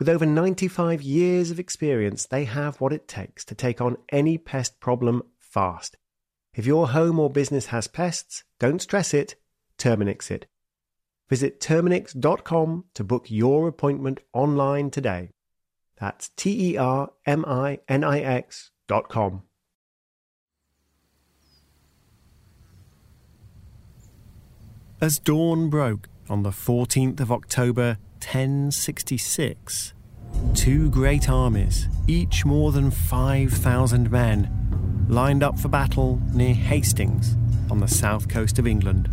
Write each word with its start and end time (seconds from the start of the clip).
With 0.00 0.08
over 0.08 0.24
95 0.24 1.02
years 1.02 1.50
of 1.50 1.60
experience, 1.60 2.24
they 2.24 2.46
have 2.46 2.80
what 2.80 2.94
it 2.94 3.06
takes 3.06 3.44
to 3.44 3.54
take 3.54 3.82
on 3.82 3.98
any 4.08 4.38
pest 4.38 4.80
problem 4.80 5.22
fast. 5.38 5.98
If 6.54 6.64
your 6.64 6.88
home 6.88 7.18
or 7.18 7.28
business 7.28 7.66
has 7.66 7.86
pests, 7.86 8.42
don't 8.58 8.80
stress 8.80 9.12
it, 9.12 9.34
Terminix 9.76 10.30
it. 10.30 10.46
Visit 11.28 11.60
Terminix.com 11.60 12.84
to 12.94 13.04
book 13.04 13.30
your 13.30 13.68
appointment 13.68 14.20
online 14.32 14.90
today. 14.90 15.32
That's 15.98 16.30
T 16.30 16.70
E 16.70 16.76
R 16.78 17.10
M 17.26 17.44
I 17.46 17.80
N 17.86 18.02
I 18.02 18.20
X 18.20 18.70
dot 18.88 19.10
com. 19.10 19.42
As 24.98 25.18
dawn 25.18 25.68
broke 25.68 26.08
on 26.30 26.42
the 26.42 26.50
14th 26.50 27.20
of 27.20 27.30
October 27.30 27.98
1066, 28.20 29.94
two 30.54 30.90
great 30.90 31.28
armies, 31.30 31.88
each 32.06 32.44
more 32.44 32.70
than 32.70 32.90
5,000 32.90 34.10
men, 34.10 35.06
lined 35.08 35.42
up 35.42 35.58
for 35.58 35.68
battle 35.68 36.20
near 36.34 36.54
Hastings 36.54 37.36
on 37.70 37.80
the 37.80 37.88
south 37.88 38.28
coast 38.28 38.58
of 38.58 38.66
England. 38.66 39.08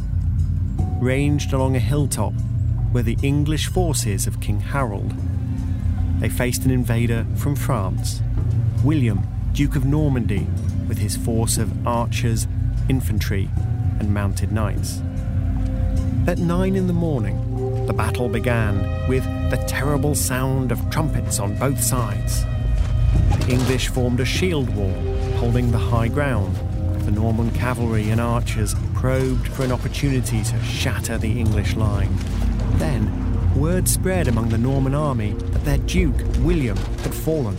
Ranged 0.99 1.53
along 1.53 1.75
a 1.75 1.79
hilltop 1.79 2.33
were 2.93 3.01
the 3.01 3.17
English 3.23 3.67
forces 3.67 4.27
of 4.27 4.41
King 4.41 4.59
Harold. 4.59 5.13
They 6.19 6.29
faced 6.29 6.65
an 6.65 6.71
invader 6.71 7.25
from 7.37 7.55
France, 7.55 8.21
William, 8.83 9.25
Duke 9.53 9.77
of 9.77 9.85
Normandy, 9.85 10.47
with 10.87 10.97
his 10.97 11.15
force 11.15 11.57
of 11.57 11.87
archers, 11.87 12.45
infantry, 12.89 13.49
and 13.99 14.13
mounted 14.13 14.51
knights. 14.51 15.01
At 16.27 16.39
nine 16.39 16.75
in 16.75 16.87
the 16.87 16.93
morning, 16.93 17.46
the 17.87 17.93
battle 17.93 18.27
began 18.27 19.07
with 19.07 19.23
the 19.49 19.57
terrible 19.65 20.13
sound 20.13 20.73
of 20.73 20.89
trumpets 20.89 21.39
on 21.39 21.55
both 21.55 21.81
sides. 21.81 22.43
The 23.39 23.53
English 23.53 23.87
formed 23.87 24.19
a 24.19 24.25
shield 24.25 24.69
wall, 24.75 24.93
holding 25.37 25.71
the 25.71 25.77
high 25.77 26.09
ground. 26.09 26.53
The 27.05 27.11
Norman 27.11 27.49
cavalry 27.51 28.09
and 28.09 28.19
archers 28.19 28.75
probed 28.93 29.47
for 29.47 29.63
an 29.63 29.71
opportunity 29.71 30.43
to 30.43 30.63
shatter 30.63 31.17
the 31.17 31.39
English 31.39 31.77
line. 31.77 32.13
Then, 32.73 33.09
word 33.55 33.87
spread 33.87 34.27
among 34.27 34.49
the 34.49 34.57
Norman 34.57 34.93
army 34.93 35.31
that 35.31 35.63
their 35.63 35.77
Duke, 35.77 36.21
William, 36.39 36.75
had 36.75 37.13
fallen. 37.13 37.55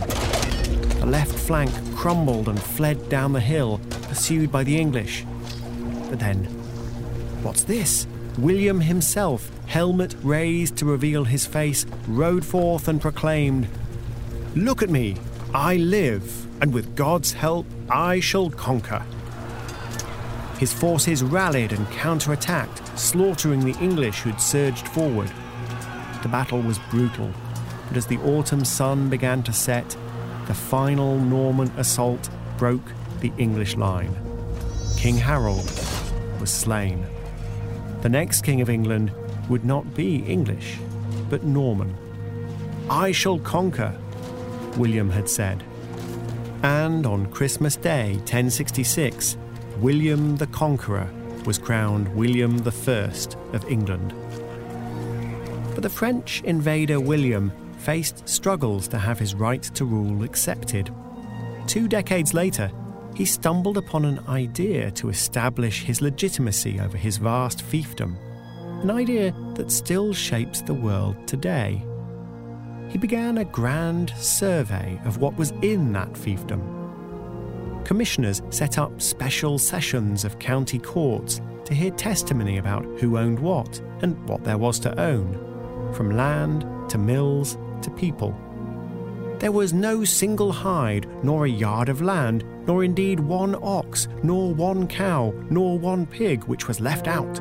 The 0.99 1.07
left 1.07 1.33
flank 1.33 1.71
crumbled 1.95 2.47
and 2.47 2.61
fled 2.61 3.09
down 3.09 3.33
the 3.33 3.39
hill, 3.39 3.81
pursued 4.03 4.51
by 4.51 4.63
the 4.63 4.77
English. 4.77 5.25
But 6.07 6.19
then, 6.19 6.43
what's 7.41 7.63
this? 7.63 8.05
William 8.41 8.79
himself, 8.79 9.51
helmet 9.65 10.15
raised 10.23 10.77
to 10.77 10.85
reveal 10.85 11.25
his 11.25 11.45
face, 11.45 11.85
rode 12.07 12.45
forth 12.45 12.87
and 12.87 13.01
proclaimed, 13.01 13.67
Look 14.55 14.81
at 14.81 14.89
me, 14.89 15.17
I 15.53 15.75
live, 15.75 16.47
and 16.61 16.73
with 16.73 16.95
God's 16.95 17.33
help 17.33 17.65
I 17.89 18.21
shall 18.21 18.49
conquer. 18.49 19.05
His 20.57 20.71
forces 20.71 21.21
rallied 21.21 21.73
and 21.73 21.85
counterattacked, 21.87 22.97
slaughtering 22.97 23.59
the 23.65 23.77
English 23.79 24.19
who'd 24.21 24.39
surged 24.39 24.87
forward. 24.87 25.31
The 26.21 26.29
battle 26.29 26.61
was 26.61 26.79
brutal, 26.89 27.31
but 27.89 27.97
as 27.97 28.05
the 28.05 28.19
autumn 28.19 28.63
sun 28.63 29.09
began 29.09 29.43
to 29.43 29.53
set, 29.53 29.97
the 30.47 30.53
final 30.53 31.17
Norman 31.17 31.71
assault 31.77 32.29
broke 32.57 32.91
the 33.19 33.33
English 33.37 33.75
line. 33.75 34.15
King 34.97 35.17
Harold 35.17 35.69
was 36.39 36.51
slain. 36.51 37.05
The 38.01 38.09
next 38.09 38.41
King 38.41 38.61
of 38.61 38.69
England 38.69 39.11
would 39.49 39.65
not 39.65 39.93
be 39.93 40.23
English, 40.23 40.77
but 41.29 41.43
Norman. 41.43 41.95
I 42.89 43.11
shall 43.11 43.39
conquer, 43.39 43.93
William 44.77 45.09
had 45.09 45.27
said. 45.27 45.63
And 46.63 47.05
on 47.05 47.31
Christmas 47.31 47.75
Day, 47.75 48.13
1066, 48.19 49.37
William 49.79 50.37
the 50.37 50.47
Conqueror 50.47 51.09
was 51.45 51.57
crowned 51.57 52.13
William 52.15 52.57
I 52.65 53.11
of 53.53 53.65
England. 53.69 54.13
But 55.73 55.83
the 55.83 55.89
French 55.89 56.41
invader 56.43 56.99
William 56.99 57.51
faced 57.77 58.27
struggles 58.27 58.87
to 58.89 58.97
have 58.97 59.19
his 59.19 59.35
right 59.35 59.63
to 59.63 59.85
rule 59.85 60.23
accepted. 60.23 60.93
Two 61.67 61.87
decades 61.87 62.33
later, 62.33 62.71
he 63.19 63.25
stumbled 63.25 63.75
upon 63.77 64.05
an 64.05 64.17
idea 64.29 64.89
to 64.89 65.09
establish 65.09 65.83
his 65.83 66.01
legitimacy 66.01 66.79
over 66.79 66.95
his 66.95 67.17
vast 67.17 67.59
fiefdom, 67.59 68.15
an 68.81 68.89
idea 68.89 69.35
that 69.55 69.69
still 69.69 70.13
shapes 70.13 70.61
the 70.61 70.73
world 70.73 71.17
today. 71.27 71.83
He 72.87 72.97
began 72.97 73.39
a 73.39 73.43
grand 73.43 74.13
survey 74.15 74.97
of 75.03 75.17
what 75.17 75.35
was 75.35 75.51
in 75.61 75.91
that 75.91 76.13
fiefdom. 76.13 76.63
Commissioners 77.83 78.41
set 78.51 78.77
up 78.77 79.01
special 79.01 79.59
sessions 79.59 80.23
of 80.23 80.39
county 80.39 80.79
courts 80.79 81.41
to 81.65 81.73
hear 81.73 81.91
testimony 81.91 82.57
about 82.57 82.85
who 83.01 83.17
owned 83.17 83.39
what 83.39 83.81
and 84.01 84.17
what 84.29 84.45
there 84.45 84.57
was 84.57 84.79
to 84.79 84.97
own, 84.97 85.33
from 85.93 86.15
land 86.15 86.65
to 86.89 86.97
mills 86.97 87.57
to 87.81 87.91
people. 87.91 88.33
There 89.39 89.51
was 89.51 89.73
no 89.73 90.05
single 90.05 90.53
hide, 90.53 91.05
nor 91.21 91.45
a 91.45 91.49
yard 91.49 91.89
of 91.89 92.01
land, 92.01 92.45
nor 92.69 92.83
indeed 92.83 93.19
one 93.19 93.55
ox, 93.63 94.07
nor 94.21 94.53
one 94.53 94.87
cow, 94.87 95.33
nor 95.49 95.79
one 95.79 96.05
pig 96.05 96.43
which 96.43 96.67
was 96.67 96.79
left 96.79 97.07
out. 97.07 97.37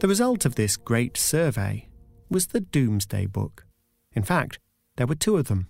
The 0.00 0.08
result 0.08 0.44
of 0.44 0.56
this 0.56 0.76
great 0.76 1.16
survey 1.16 1.86
was 2.28 2.48
the 2.48 2.58
Domesday 2.58 3.26
Book. 3.26 3.64
In 4.12 4.24
fact, 4.24 4.58
there 4.96 5.06
were 5.06 5.14
two 5.14 5.36
of 5.36 5.46
them 5.46 5.68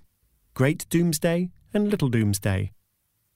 Great 0.54 0.86
Domesday 0.88 1.50
and 1.74 1.90
Little 1.90 2.08
Domesday. 2.08 2.72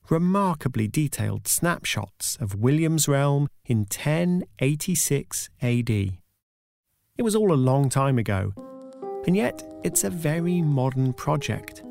Remarkably 0.09 0.87
detailed 0.87 1.47
snapshots 1.47 2.37
of 2.37 2.55
William's 2.55 3.07
realm 3.07 3.47
in 3.65 3.81
1086 3.81 5.51
AD. 5.61 5.91
It 5.91 6.17
was 7.19 7.35
all 7.35 7.53
a 7.53 7.65
long 7.69 7.89
time 7.89 8.17
ago, 8.17 8.53
and 9.25 9.35
yet 9.35 9.63
it's 9.83 10.03
a 10.03 10.09
very 10.09 10.61
modern 10.61 11.13
project. 11.13 11.83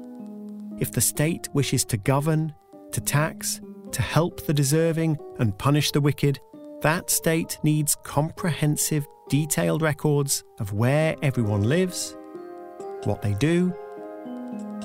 If 0.79 0.93
the 0.93 1.01
state 1.01 1.49
wishes 1.53 1.85
to 1.87 1.97
govern, 1.97 2.55
to 2.93 3.01
tax, 3.01 3.61
to 3.93 4.03
help 4.03 4.47
the 4.47 4.55
deserving, 4.55 5.19
and 5.39 5.57
punish 5.59 5.93
the 5.93 6.01
wicked, 6.01 6.41
that 6.81 7.11
state 7.11 7.59
needs 7.63 7.97
comprehensive, 8.03 9.07
detailed 9.29 9.83
records 9.83 10.43
of 10.59 10.73
where 10.73 11.15
everyone 11.23 11.63
lives, 11.63 12.17
what 13.05 13.23
they 13.23 13.35
do, 13.35 13.73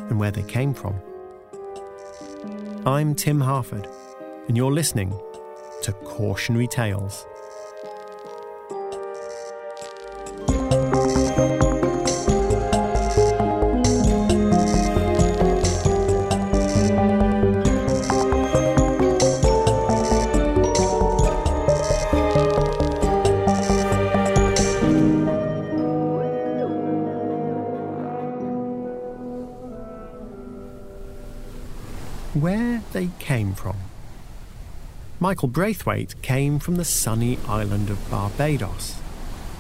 and 0.10 0.20
where 0.20 0.32
they 0.32 0.44
came 0.44 0.74
from. 0.74 0.96
I'm 2.86 3.16
Tim 3.16 3.42
Harford, 3.42 3.88
and 4.48 4.56
you're 4.56 4.72
listening 4.72 5.12
to 5.82 5.92
Cautionary 5.94 6.68
Tales. 6.68 7.26
They 32.98 33.10
came 33.20 33.54
from. 33.54 33.78
Michael 35.20 35.48
Braithwaite 35.48 36.20
came 36.24 36.58
from 36.58 36.78
the 36.78 36.84
sunny 36.84 37.38
island 37.48 37.92
of 37.92 38.10
Barbados. 38.10 38.96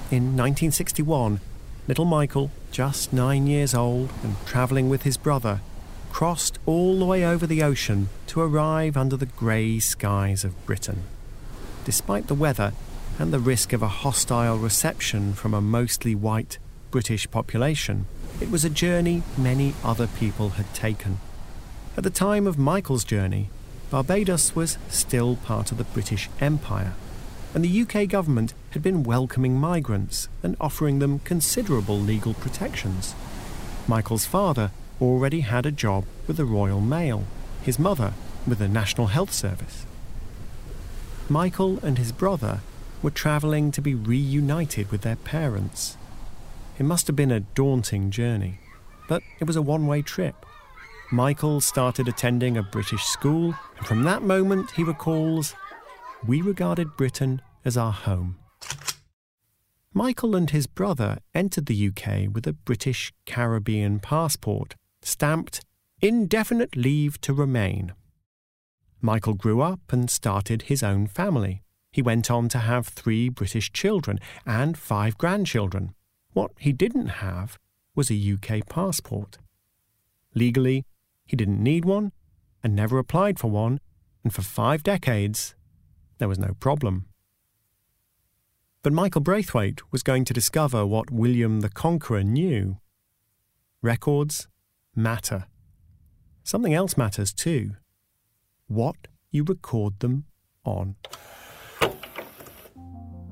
In 0.09 0.35
1961, 0.35 1.39
little 1.87 2.05
Michael, 2.05 2.49
just 2.71 3.13
nine 3.13 3.45
years 3.45 3.75
old 3.75 4.09
and 4.23 4.35
travelling 4.47 4.89
with 4.89 5.03
his 5.03 5.17
brother, 5.17 5.61
crossed 6.11 6.57
all 6.65 6.97
the 6.97 7.05
way 7.05 7.23
over 7.23 7.45
the 7.45 7.61
ocean 7.61 8.09
to 8.25 8.41
arrive 8.41 8.97
under 8.97 9.15
the 9.15 9.27
grey 9.27 9.77
skies 9.77 10.43
of 10.43 10.65
Britain. 10.65 11.03
Despite 11.85 12.25
the 12.25 12.33
weather 12.33 12.73
and 13.19 13.31
the 13.31 13.39
risk 13.39 13.71
of 13.71 13.83
a 13.83 13.97
hostile 14.03 14.57
reception 14.57 15.33
from 15.33 15.53
a 15.53 15.61
mostly 15.61 16.15
white 16.15 16.57
British 16.89 17.29
population, 17.29 18.07
it 18.41 18.49
was 18.49 18.65
a 18.65 18.69
journey 18.71 19.21
many 19.37 19.75
other 19.83 20.07
people 20.07 20.49
had 20.49 20.73
taken. 20.73 21.19
At 21.97 22.03
the 22.03 22.11
time 22.11 22.45
of 22.45 22.59
Michael's 22.59 23.03
journey, 23.03 23.49
Barbados 23.89 24.55
was 24.55 24.77
still 24.87 25.35
part 25.35 25.71
of 25.71 25.79
the 25.79 25.83
British 25.83 26.29
Empire, 26.39 26.93
and 27.55 27.65
the 27.65 27.81
UK 27.81 28.07
government 28.07 28.53
had 28.69 28.83
been 28.83 29.01
welcoming 29.01 29.55
migrants 29.55 30.29
and 30.43 30.55
offering 30.61 30.99
them 30.99 31.17
considerable 31.17 31.99
legal 31.99 32.35
protections. 32.35 33.15
Michael's 33.87 34.27
father 34.27 34.69
already 35.01 35.39
had 35.39 35.65
a 35.65 35.71
job 35.71 36.05
with 36.27 36.37
the 36.37 36.45
Royal 36.45 36.81
Mail, 36.81 37.23
his 37.63 37.79
mother 37.79 38.13
with 38.45 38.59
the 38.59 38.67
National 38.67 39.07
Health 39.07 39.33
Service. 39.33 39.87
Michael 41.27 41.79
and 41.79 41.97
his 41.97 42.11
brother 42.11 42.59
were 43.01 43.09
travelling 43.09 43.71
to 43.71 43.81
be 43.81 43.95
reunited 43.95 44.91
with 44.91 45.01
their 45.01 45.15
parents. 45.15 45.97
It 46.77 46.83
must 46.83 47.07
have 47.07 47.15
been 47.15 47.31
a 47.31 47.39
daunting 47.39 48.11
journey, 48.11 48.59
but 49.09 49.23
it 49.39 49.45
was 49.45 49.55
a 49.55 49.63
one 49.63 49.87
way 49.87 50.03
trip. 50.03 50.45
Michael 51.11 51.61
started 51.61 52.09
attending 52.09 52.57
a 52.57 52.63
British 52.63 53.05
school, 53.05 53.55
and 53.77 53.87
from 53.87 54.03
that 54.03 54.23
moment, 54.23 54.71
he 54.71 54.83
recalls, 54.83 55.55
we 56.25 56.41
regarded 56.41 56.97
Britain 56.97 57.41
as 57.63 57.77
our 57.77 57.93
home. 57.93 58.37
Michael 59.93 60.35
and 60.35 60.49
his 60.49 60.67
brother 60.67 61.19
entered 61.33 61.67
the 61.67 61.87
UK 61.87 62.33
with 62.33 62.45
a 62.45 62.51
British 62.51 63.13
Caribbean 63.25 63.99
passport, 63.99 64.75
stamped 65.01 65.61
indefinite 66.01 66.75
leave 66.75 67.21
to 67.21 67.33
remain. 67.33 67.93
Michael 68.99 69.33
grew 69.33 69.61
up 69.61 69.79
and 69.93 70.09
started 70.09 70.63
his 70.63 70.83
own 70.83 71.07
family. 71.07 71.61
He 71.89 72.01
went 72.01 72.29
on 72.29 72.49
to 72.49 72.59
have 72.59 72.85
three 72.85 73.29
British 73.29 73.71
children 73.71 74.19
and 74.45 74.77
five 74.77 75.17
grandchildren. 75.17 75.93
What 76.33 76.51
he 76.59 76.73
didn't 76.73 77.07
have 77.07 77.57
was 77.95 78.11
a 78.11 78.33
UK 78.33 78.67
passport. 78.67 79.37
Legally, 80.35 80.85
he 81.27 81.35
didn't 81.35 81.61
need 81.61 81.85
one 81.85 82.11
and 82.63 82.75
never 82.75 82.97
applied 82.97 83.39
for 83.39 83.51
one, 83.51 83.79
and 84.23 84.33
for 84.33 84.41
five 84.41 84.83
decades, 84.83 85.55
there 86.17 86.27
was 86.27 86.39
no 86.39 86.53
problem. 86.59 87.05
But 88.81 88.93
Michael 88.93 89.21
Braithwaite 89.21 89.91
was 89.91 90.03
going 90.03 90.25
to 90.25 90.33
discover 90.33 90.85
what 90.85 91.11
William 91.11 91.61
the 91.61 91.69
Conqueror 91.69 92.23
knew. 92.23 92.77
Records 93.81 94.47
matter. 94.95 95.45
Something 96.43 96.73
else 96.73 96.97
matters 96.97 97.33
too 97.33 97.75
what 98.67 98.95
you 99.31 99.43
record 99.43 99.99
them 99.99 100.25
on. 100.65 100.95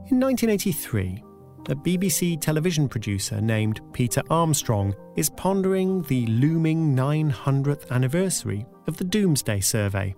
In 0.10 0.20
1983, 0.20 1.24
a 1.70 1.76
BBC 1.76 2.40
television 2.40 2.88
producer 2.88 3.42
named 3.42 3.82
Peter 3.92 4.22
Armstrong 4.30 4.96
is 5.16 5.32
pondering 5.32 6.04
the 6.04 6.28
looming 6.28 6.96
900th 6.96 7.90
anniversary 7.90 8.66
of 8.88 8.98
the 8.98 9.04
Domesday 9.04 9.60
Survey. 9.60 10.14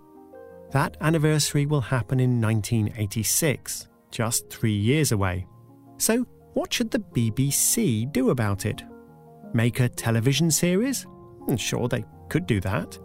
That 0.71 0.97
anniversary 0.99 1.65
will 1.65 1.79
happen 1.81 2.19
in 2.19 2.41
1986, 2.41 3.87
just 4.11 4.49
three 4.49 4.75
years 4.75 5.13
away. 5.13 5.47
So, 5.97 6.25
what 6.53 6.73
should 6.73 6.91
the 6.91 6.99
BBC 6.99 8.11
do 8.11 8.31
about 8.31 8.65
it? 8.65 8.83
Make 9.53 9.79
a 9.79 9.87
television 9.87 10.51
series? 10.51 11.03
Hmm, 11.45 11.55
sure, 11.55 11.87
they 11.87 12.03
could 12.29 12.45
do 12.45 12.59
that. 12.61 12.99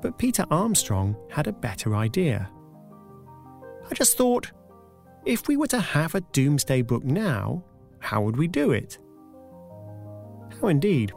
But 0.00 0.18
Peter 0.18 0.44
Armstrong 0.50 1.14
had 1.30 1.46
a 1.46 1.52
better 1.52 1.94
idea. 1.94 2.50
I 3.88 3.94
just 3.94 4.16
thought, 4.16 4.50
if 5.24 5.48
we 5.48 5.56
were 5.56 5.68
to 5.68 5.80
have 5.80 6.14
a 6.14 6.20
domesday 6.32 6.82
book 6.82 7.04
now, 7.04 7.64
how 8.00 8.22
would 8.22 8.36
we 8.36 8.48
do 8.48 8.72
it? 8.72 8.98
How 10.60 10.68
indeed. 10.68 11.12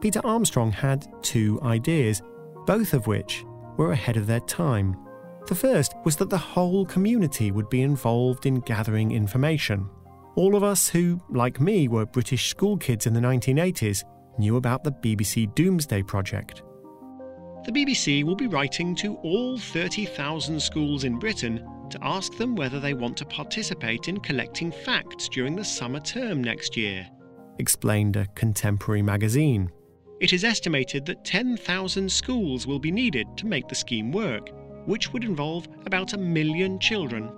Peter 0.00 0.20
Armstrong 0.24 0.70
had 0.70 1.06
two 1.22 1.58
ideas, 1.62 2.22
both 2.66 2.92
of 2.92 3.06
which 3.06 3.44
were 3.76 3.92
ahead 3.92 4.16
of 4.16 4.26
their 4.26 4.40
time. 4.40 4.96
The 5.46 5.54
first 5.54 5.94
was 6.04 6.16
that 6.16 6.30
the 6.30 6.38
whole 6.38 6.84
community 6.84 7.50
would 7.50 7.70
be 7.70 7.82
involved 7.82 8.44
in 8.44 8.60
gathering 8.60 9.12
information. 9.12 9.88
All 10.36 10.54
of 10.54 10.62
us 10.62 10.88
who, 10.88 11.20
like 11.30 11.60
me, 11.60 11.88
were 11.88 12.06
British 12.06 12.48
school 12.50 12.76
kids 12.76 13.06
in 13.06 13.14
the 13.14 13.20
1980s 13.20 14.04
knew 14.38 14.56
about 14.56 14.84
the 14.84 14.92
BBC 14.92 15.52
Domesday 15.54 16.02
Project. 16.02 16.62
The 17.64 17.72
BBC 17.72 18.22
will 18.24 18.36
be 18.36 18.46
writing 18.46 18.94
to 18.96 19.16
all 19.16 19.58
30,000 19.58 20.60
schools 20.60 21.04
in 21.04 21.18
Britain 21.18 21.66
to 21.90 21.98
ask 22.02 22.36
them 22.36 22.56
whether 22.56 22.80
they 22.80 22.94
want 22.94 23.16
to 23.18 23.24
participate 23.24 24.08
in 24.08 24.20
collecting 24.20 24.70
facts 24.70 25.28
during 25.28 25.56
the 25.56 25.64
summer 25.64 26.00
term 26.00 26.42
next 26.42 26.76
year, 26.76 27.08
explained 27.58 28.16
a 28.16 28.26
contemporary 28.34 29.02
magazine. 29.02 29.70
It 30.20 30.32
is 30.32 30.44
estimated 30.44 31.06
that 31.06 31.24
10,000 31.24 32.10
schools 32.10 32.66
will 32.66 32.80
be 32.80 32.90
needed 32.90 33.26
to 33.36 33.46
make 33.46 33.68
the 33.68 33.74
scheme 33.74 34.10
work, 34.10 34.50
which 34.86 35.12
would 35.12 35.24
involve 35.24 35.68
about 35.86 36.12
a 36.12 36.18
million 36.18 36.78
children. 36.78 37.30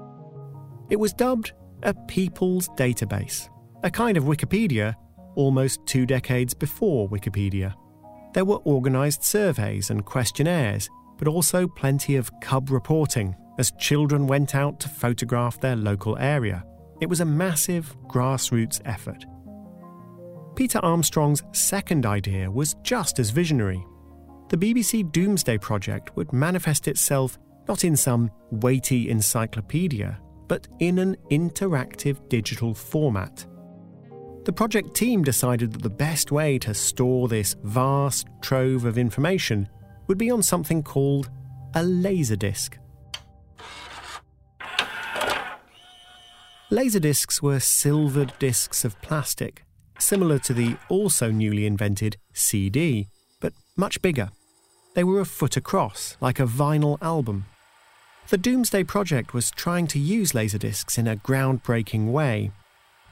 It 0.89 0.99
was 0.99 1.13
dubbed 1.13 1.53
a 1.83 1.95
People's 1.95 2.69
Database, 2.71 3.49
a 3.83 3.91
kind 3.91 4.17
of 4.17 4.25
Wikipedia 4.25 4.95
almost 5.37 5.85
two 5.87 6.07
decades 6.07 6.55
before 6.55 7.09
Wikipedia. 7.09 7.75
There 8.35 8.45
were 8.45 8.65
organised 8.67 9.25
surveys 9.25 9.91
and 9.91 10.05
questionnaires, 10.05 10.89
but 11.19 11.29
also 11.29 11.67
plenty 11.67 12.17
of 12.17 12.31
cub 12.41 12.71
reporting 12.71 13.35
as 13.61 13.73
children 13.73 14.27
went 14.27 14.55
out 14.55 14.81
to 14.81 14.89
photograph 14.89 15.61
their 15.61 15.77
local 15.77 16.17
area. 16.17 16.65
It 17.03 17.11
was 17.11 17.21
a 17.21 17.27
massive 17.27 17.95
grassroots 18.09 18.81
effort. 18.87 19.27
Peter 20.57 20.79
Armstrong's 20.79 21.43
second 21.53 22.07
idea 22.07 22.51
was 22.51 22.75
just 22.83 23.19
as 23.19 23.29
visionary. 23.29 23.85
The 24.49 24.57
BBC 24.57 25.13
Domesday 25.13 25.59
Project 25.59 26.17
would 26.17 26.33
manifest 26.33 26.89
itself 26.89 27.39
not 27.69 27.85
in 27.85 27.97
some 27.97 28.31
weighty 28.51 29.11
encyclopedia, 29.11 30.19
but 30.49 30.67
in 30.79 30.99
an 30.99 31.17
interactive 31.31 32.27
digital 32.31 32.73
format. 32.73 33.47
The 34.45 34.55
project 34.55 34.95
team 34.95 35.23
decided 35.23 35.71
that 35.75 35.83
the 35.83 35.91
best 35.91 36.33
way 36.33 36.59
to 36.61 36.73
store 36.73 37.29
this 37.29 37.55
vast 37.63 38.27
trove 38.41 38.87
of 38.87 38.97
information 38.97 39.69
would 40.07 40.17
be 40.17 40.31
on 40.31 40.43
something 40.43 40.83
called 40.83 41.29
a 41.75 41.81
laserdisc. 41.81 42.80
Laserdiscs 46.71 47.43
were 47.43 47.59
silvered 47.59 48.33
discs 48.39 48.85
of 48.85 49.01
plastic, 49.03 49.65
similar 49.99 50.39
to 50.39 50.55
the 50.55 50.77
also 50.89 51.33
newly 51.33 51.67
invented 51.67 52.17
CD, 52.33 53.09
but 53.41 53.53
much 53.77 54.01
bigger. 54.03 54.31
They 54.95 55.03
were 55.03 55.19
a 55.19 55.25
foot 55.25 55.57
across, 55.57 56.17
like 56.21 56.39
a 56.39 56.47
vinyl 56.47 56.97
album. 57.03 57.47
The 58.29 58.39
Domesday 58.39 58.85
Project 58.85 59.35
was 59.35 59.51
trying 59.51 59.89
to 59.89 59.99
use 59.99 60.31
laserdiscs 60.31 60.97
in 60.97 61.09
a 61.09 61.17
groundbreaking 61.17 62.13
way. 62.13 62.53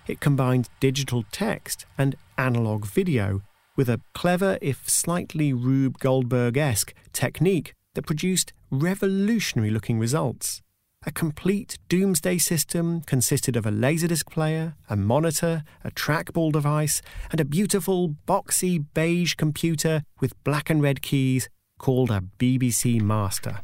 It 0.07 0.21
combined 0.21 0.69
digital 0.79 1.25
text 1.33 1.85
and 1.99 2.15
analog 2.37 2.87
video 2.87 3.43
with 3.75 3.89
a 3.89 4.01
clever, 4.15 4.59
if 4.63 4.89
slightly 4.89 5.53
Rube 5.53 5.99
Goldberg 5.99 6.57
esque, 6.57 6.95
technique 7.13 7.75
that 7.95 8.07
produced 8.07 8.53
revolutionary 8.71 9.71
looking 9.71 9.99
results. 9.99 10.63
A 11.07 11.13
complete 11.13 11.79
domesday 11.89 12.39
system 12.39 13.03
consisted 13.03 13.57
of 13.57 13.65
a 13.65 13.71
laserdisc 13.71 14.27
player, 14.27 14.75
a 14.91 14.97
monitor, 14.97 15.63
a 15.85 15.93
trackball 15.93 16.51
device, 16.51 17.01
and 17.31 17.41
a 17.41 17.45
beautiful, 17.45 18.17
boxy 18.27 18.85
beige 18.95 19.35
computer 19.35 20.03
with 20.21 20.43
black 20.43 20.69
and 20.69 20.83
red 20.83 21.01
keys 21.01 21.49
called 21.79 22.11
a 22.11 22.25
BBC 22.39 23.01
Master. 23.01 23.61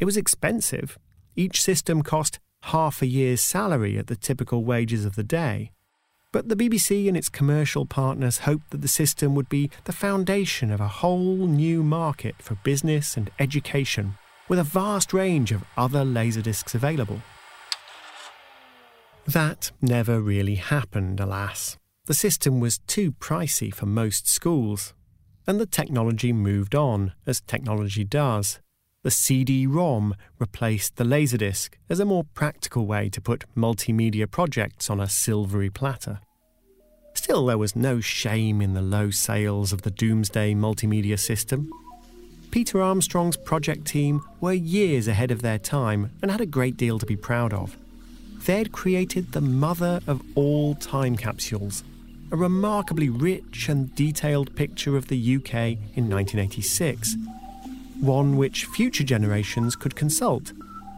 It 0.00 0.04
was 0.04 0.16
expensive. 0.16 0.98
Each 1.36 1.62
system 1.62 2.02
cost 2.02 2.40
half 2.64 3.00
a 3.00 3.06
year's 3.06 3.40
salary 3.40 3.96
at 3.98 4.08
the 4.08 4.16
typical 4.16 4.64
wages 4.64 5.04
of 5.04 5.14
the 5.14 5.22
day. 5.22 5.70
But 6.32 6.48
the 6.48 6.56
BBC 6.56 7.06
and 7.06 7.16
its 7.16 7.28
commercial 7.28 7.86
partners 7.86 8.38
hoped 8.38 8.70
that 8.70 8.82
the 8.82 8.88
system 8.88 9.36
would 9.36 9.48
be 9.48 9.70
the 9.84 9.92
foundation 9.92 10.72
of 10.72 10.80
a 10.80 10.88
whole 10.88 11.46
new 11.46 11.84
market 11.84 12.34
for 12.42 12.56
business 12.56 13.16
and 13.16 13.30
education, 13.38 14.18
with 14.48 14.58
a 14.58 14.64
vast 14.64 15.12
range 15.12 15.52
of 15.52 15.64
other 15.76 16.04
laserdiscs 16.04 16.74
available. 16.74 17.20
That 19.26 19.70
never 19.82 20.20
really 20.20 20.54
happened, 20.54 21.20
alas. 21.20 21.76
The 22.06 22.14
system 22.14 22.60
was 22.60 22.78
too 22.86 23.12
pricey 23.12 23.74
for 23.74 23.84
most 23.84 24.26
schools, 24.26 24.94
and 25.46 25.60
the 25.60 25.66
technology 25.66 26.32
moved 26.32 26.74
on, 26.74 27.12
as 27.26 27.42
technology 27.42 28.04
does. 28.04 28.60
The 29.04 29.10
CD 29.10 29.66
ROM 29.66 30.14
replaced 30.38 30.96
the 30.96 31.04
Laserdisc 31.04 31.74
as 31.88 32.00
a 32.00 32.04
more 32.04 32.24
practical 32.24 32.86
way 32.86 33.08
to 33.10 33.20
put 33.20 33.44
multimedia 33.54 34.30
projects 34.30 34.90
on 34.90 35.00
a 35.00 35.08
silvery 35.08 35.70
platter. 35.70 36.20
Still, 37.14 37.46
there 37.46 37.58
was 37.58 37.76
no 37.76 38.00
shame 38.00 38.62
in 38.62 38.74
the 38.74 38.82
low 38.82 39.10
sales 39.10 39.72
of 39.72 39.82
the 39.82 39.90
Domesday 39.90 40.54
multimedia 40.54 41.18
system. 41.18 41.70
Peter 42.50 42.80
Armstrong's 42.80 43.36
project 43.36 43.86
team 43.86 44.22
were 44.40 44.52
years 44.52 45.06
ahead 45.06 45.30
of 45.30 45.42
their 45.42 45.58
time 45.58 46.10
and 46.22 46.30
had 46.30 46.40
a 46.40 46.46
great 46.46 46.76
deal 46.76 46.98
to 46.98 47.06
be 47.06 47.16
proud 47.16 47.52
of 47.52 47.76
they'd 48.48 48.72
created 48.72 49.32
the 49.32 49.40
mother 49.42 50.00
of 50.06 50.22
all 50.34 50.74
time 50.74 51.16
capsules, 51.16 51.84
a 52.32 52.36
remarkably 52.36 53.10
rich 53.10 53.68
and 53.68 53.94
detailed 53.94 54.56
picture 54.56 54.96
of 54.96 55.08
the 55.08 55.36
UK 55.36 55.54
in 55.94 56.08
1986, 56.08 57.16
one 58.00 58.38
which 58.38 58.64
future 58.64 59.04
generations 59.04 59.76
could 59.76 59.94
consult, 59.94 60.52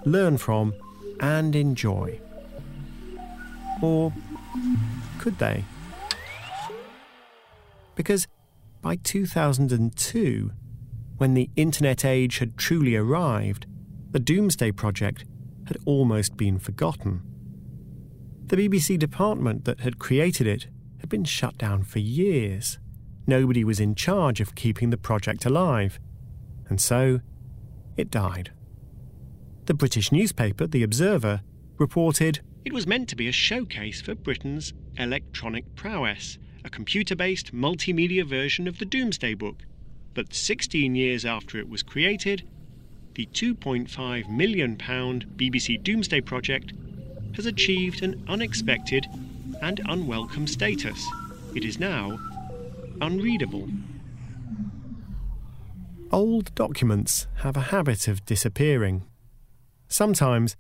learn 0.05 0.39
from, 0.39 0.73
and 1.19 1.57
enjoy. 1.57 2.21
Or 3.83 4.13
could 5.19 5.39
they? 5.39 5.65
Because 7.97 8.29
by 8.81 8.95
2002, 8.97 10.53
when 11.21 11.35
the 11.35 11.51
internet 11.55 12.03
age 12.03 12.39
had 12.39 12.57
truly 12.57 12.97
arrived, 12.97 13.67
the 14.11 14.19
Domesday 14.19 14.73
Project 14.73 15.27
had 15.67 15.77
almost 15.85 16.35
been 16.35 16.59
forgotten. 16.59 17.21
The 18.47 18.57
BBC 18.57 18.99
department 18.99 19.67
that 19.67 19.81
had 19.81 19.99
created 19.99 20.47
it 20.47 20.69
had 21.01 21.11
been 21.11 21.25
shut 21.25 21.59
down 21.59 21.83
for 21.83 21.99
years. 21.99 22.79
Nobody 23.27 23.65
was 23.65 23.81
in 23.81 23.95
charge 23.95 24.41
of 24.41 24.55
keeping 24.55 24.89
the 24.89 24.97
project 24.97 25.45
alive. 25.45 26.01
And 26.71 26.81
so, 26.81 27.21
it 27.99 28.11
died. 28.11 28.53
The 29.67 29.75
British 29.75 30.11
newspaper, 30.11 30.67
The 30.67 30.83
Observer, 30.83 31.43
reported 31.77 32.41
it 32.65 32.73
was 32.73 32.87
meant 32.87 33.11
to 33.11 33.17
be 33.17 33.29
a 33.29 33.33
showcase 33.33 34.01
for 34.01 34.15
Britain's 34.15 34.73
electronic 34.97 35.75
prowess, 35.75 36.39
a 36.65 36.71
computer 36.71 37.15
based 37.15 37.55
multimedia 37.55 38.27
version 38.27 38.67
of 38.67 38.79
the 38.79 38.87
Domesday 38.87 39.35
Book. 39.35 39.67
But 40.15 40.35
16 40.35 40.95
years 40.95 41.25
after 41.25 41.59
it 41.59 41.69
was 41.69 41.83
created, 41.83 42.43
the 43.15 43.27
£2.5 43.27 44.29
million 44.29 44.77
BBC 44.77 45.83
Domesday 45.83 46.21
Project 46.21 46.73
has 47.35 47.47
achieved 47.47 48.03
an 48.03 48.25
unexpected 48.29 49.07
and 49.63 49.81
unwelcome 49.87 50.47
status. 50.47 51.07
It 51.55 51.65
is 51.65 51.79
now 51.79 52.19
unreadable. 53.01 53.69
Old 56.13 56.55
documents 56.55 57.29
have 57.37 57.57
a 57.57 57.71
habit 57.71 58.09
of 58.09 58.25
disappearing. 58.25 59.05
Sometimes 59.89 60.57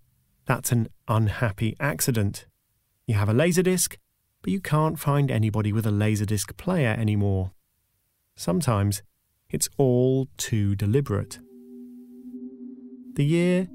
that's 0.46 0.72
an 0.72 0.88
unhappy 1.08 1.76
accident. 1.80 2.46
You 3.06 3.14
have 3.14 3.28
a 3.28 3.34
laserdisc, 3.34 3.96
but 4.42 4.52
you 4.52 4.60
can't 4.60 4.98
find 4.98 5.30
anybody 5.30 5.72
with 5.72 5.86
a 5.86 5.90
laserdisc 5.90 6.56
player 6.56 6.94
anymore. 6.98 7.50
Sometimes 8.36 9.02
it's 9.50 9.68
all 9.76 10.28
too 10.36 10.74
deliberate. 10.74 11.38
The 13.14 13.24
year 13.24 13.68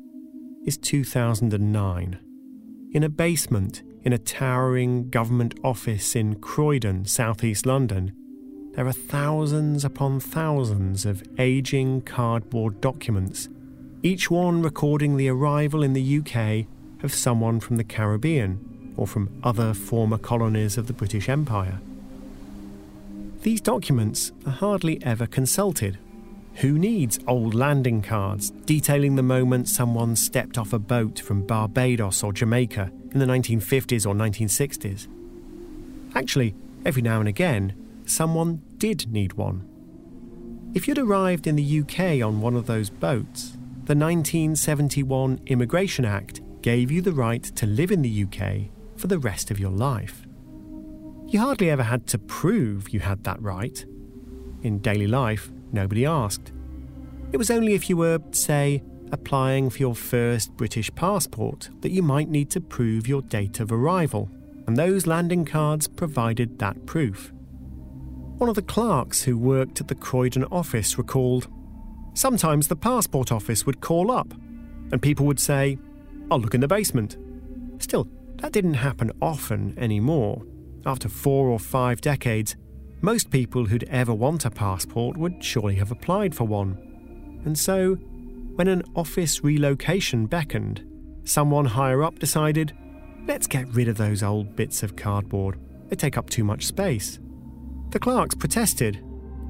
is 0.65 0.77
2009 0.77 2.19
in 2.93 3.03
a 3.03 3.09
basement 3.09 3.83
in 4.03 4.13
a 4.13 4.17
towering 4.17 5.09
government 5.09 5.59
office 5.63 6.15
in 6.15 6.35
Croydon, 6.35 7.05
southeast 7.05 7.65
London, 7.65 8.13
there 8.75 8.87
are 8.87 8.93
thousands 8.93 9.83
upon 9.83 10.19
thousands 10.19 11.05
of 11.05 11.23
aging 11.39 12.01
cardboard 12.01 12.81
documents, 12.81 13.49
each 14.03 14.29
one 14.29 14.61
recording 14.61 15.17
the 15.17 15.29
arrival 15.29 15.81
in 15.81 15.93
the 15.93 16.19
UK 16.19 16.67
of 17.03 17.13
someone 17.13 17.59
from 17.59 17.77
the 17.77 17.83
Caribbean 17.83 18.93
or 18.95 19.07
from 19.07 19.29
other 19.43 19.73
former 19.73 20.17
colonies 20.17 20.77
of 20.77 20.87
the 20.87 20.93
British 20.93 21.27
Empire. 21.27 21.81
These 23.45 23.61
documents 23.61 24.31
are 24.47 24.51
hardly 24.51 24.99
ever 25.03 25.27
consulted 25.27 25.99
who 26.55 26.79
needs 26.79 27.19
old 27.27 27.53
landing 27.53 28.01
cards 28.01 28.49
detailing 28.49 29.15
the 29.15 29.21
moment 29.21 29.69
someone 29.69 30.15
stepped 30.15 30.57
off 30.57 30.73
a 30.73 30.79
boat 30.79 31.19
from 31.19 31.45
Barbados 31.45 32.23
or 32.23 32.33
Jamaica 32.33 32.91
in 33.11 33.19
the 33.19 33.25
1950s 33.27 34.07
or 34.07 34.15
1960s? 34.15 35.07
Actually, 36.15 36.55
every 36.87 37.03
now 37.03 37.19
and 37.19 37.29
again, 37.29 37.75
someone 38.07 38.63
did 38.79 39.11
need 39.11 39.33
one. 39.33 39.69
If 40.73 40.87
you'd 40.87 40.97
arrived 40.97 41.45
in 41.45 41.55
the 41.55 41.81
UK 41.81 42.25
on 42.25 42.41
one 42.41 42.55
of 42.55 42.65
those 42.65 42.89
boats, 42.89 43.51
the 43.83 43.95
1971 43.95 45.41
Immigration 45.45 46.03
Act 46.03 46.41
gave 46.63 46.89
you 46.89 46.99
the 46.99 47.13
right 47.13 47.43
to 47.43 47.67
live 47.67 47.91
in 47.91 48.01
the 48.01 48.23
UK 48.23 48.71
for 48.97 49.05
the 49.05 49.19
rest 49.19 49.51
of 49.51 49.59
your 49.59 49.69
life. 49.69 50.24
You 51.27 51.39
hardly 51.39 51.71
ever 51.71 51.83
had 51.83 52.05
to 52.07 52.19
prove 52.19 52.89
you 52.89 52.99
had 52.99 53.23
that 53.23 53.41
right. 53.41 53.83
In 54.61 54.79
daily 54.79 55.07
life, 55.07 55.51
nobody 55.71 56.05
asked. 56.05 56.51
It 57.31 57.37
was 57.37 57.49
only 57.49 57.73
if 57.73 57.89
you 57.89 57.97
were, 57.97 58.19
say, 58.31 58.83
applying 59.11 59.69
for 59.69 59.79
your 59.79 59.95
first 59.95 60.55
British 60.55 60.93
passport 60.93 61.69
that 61.81 61.91
you 61.91 62.03
might 62.03 62.29
need 62.29 62.49
to 62.51 62.61
prove 62.61 63.07
your 63.07 63.23
date 63.23 63.59
of 63.59 63.71
arrival, 63.71 64.29
and 64.67 64.77
those 64.77 65.07
landing 65.07 65.45
cards 65.45 65.87
provided 65.87 66.59
that 66.59 66.85
proof. 66.85 67.33
One 68.37 68.49
of 68.49 68.55
the 68.55 68.61
clerks 68.61 69.23
who 69.23 69.37
worked 69.37 69.81
at 69.81 69.87
the 69.87 69.95
Croydon 69.95 70.45
office 70.45 70.97
recalled 70.97 71.47
Sometimes 72.13 72.67
the 72.67 72.75
passport 72.75 73.31
office 73.31 73.65
would 73.65 73.81
call 73.81 74.11
up, 74.11 74.31
and 74.91 75.01
people 75.01 75.25
would 75.25 75.39
say, 75.39 75.77
I'll 76.29 76.39
look 76.39 76.53
in 76.53 76.61
the 76.61 76.67
basement. 76.67 77.17
Still, 77.79 78.07
that 78.37 78.51
didn't 78.51 78.75
happen 78.75 79.11
often 79.21 79.77
anymore. 79.77 80.43
After 80.85 81.09
four 81.09 81.47
or 81.47 81.59
five 81.59 81.99
decades, 81.99 82.55
most 83.01 83.31
people 83.31 83.65
who'd 83.65 83.85
ever 83.85 84.13
want 84.13 84.45
a 84.45 84.51
passport 84.51 85.17
would 85.17 85.43
surely 85.43 85.75
have 85.75 85.91
applied 85.91 86.35
for 86.35 86.43
one. 86.45 87.41
And 87.43 87.57
so, 87.57 87.95
when 88.55 88.67
an 88.67 88.83
office 88.95 89.43
relocation 89.43 90.27
beckoned, 90.27 90.83
someone 91.23 91.65
higher 91.65 92.03
up 92.03 92.19
decided, 92.19 92.73
let's 93.27 93.47
get 93.47 93.67
rid 93.69 93.87
of 93.87 93.97
those 93.97 94.21
old 94.21 94.55
bits 94.55 94.83
of 94.83 94.95
cardboard. 94.95 95.59
They 95.89 95.95
take 95.95 96.17
up 96.17 96.29
too 96.29 96.43
much 96.43 96.65
space. 96.65 97.19
The 97.89 97.99
clerks 97.99 98.35
protested. 98.35 99.03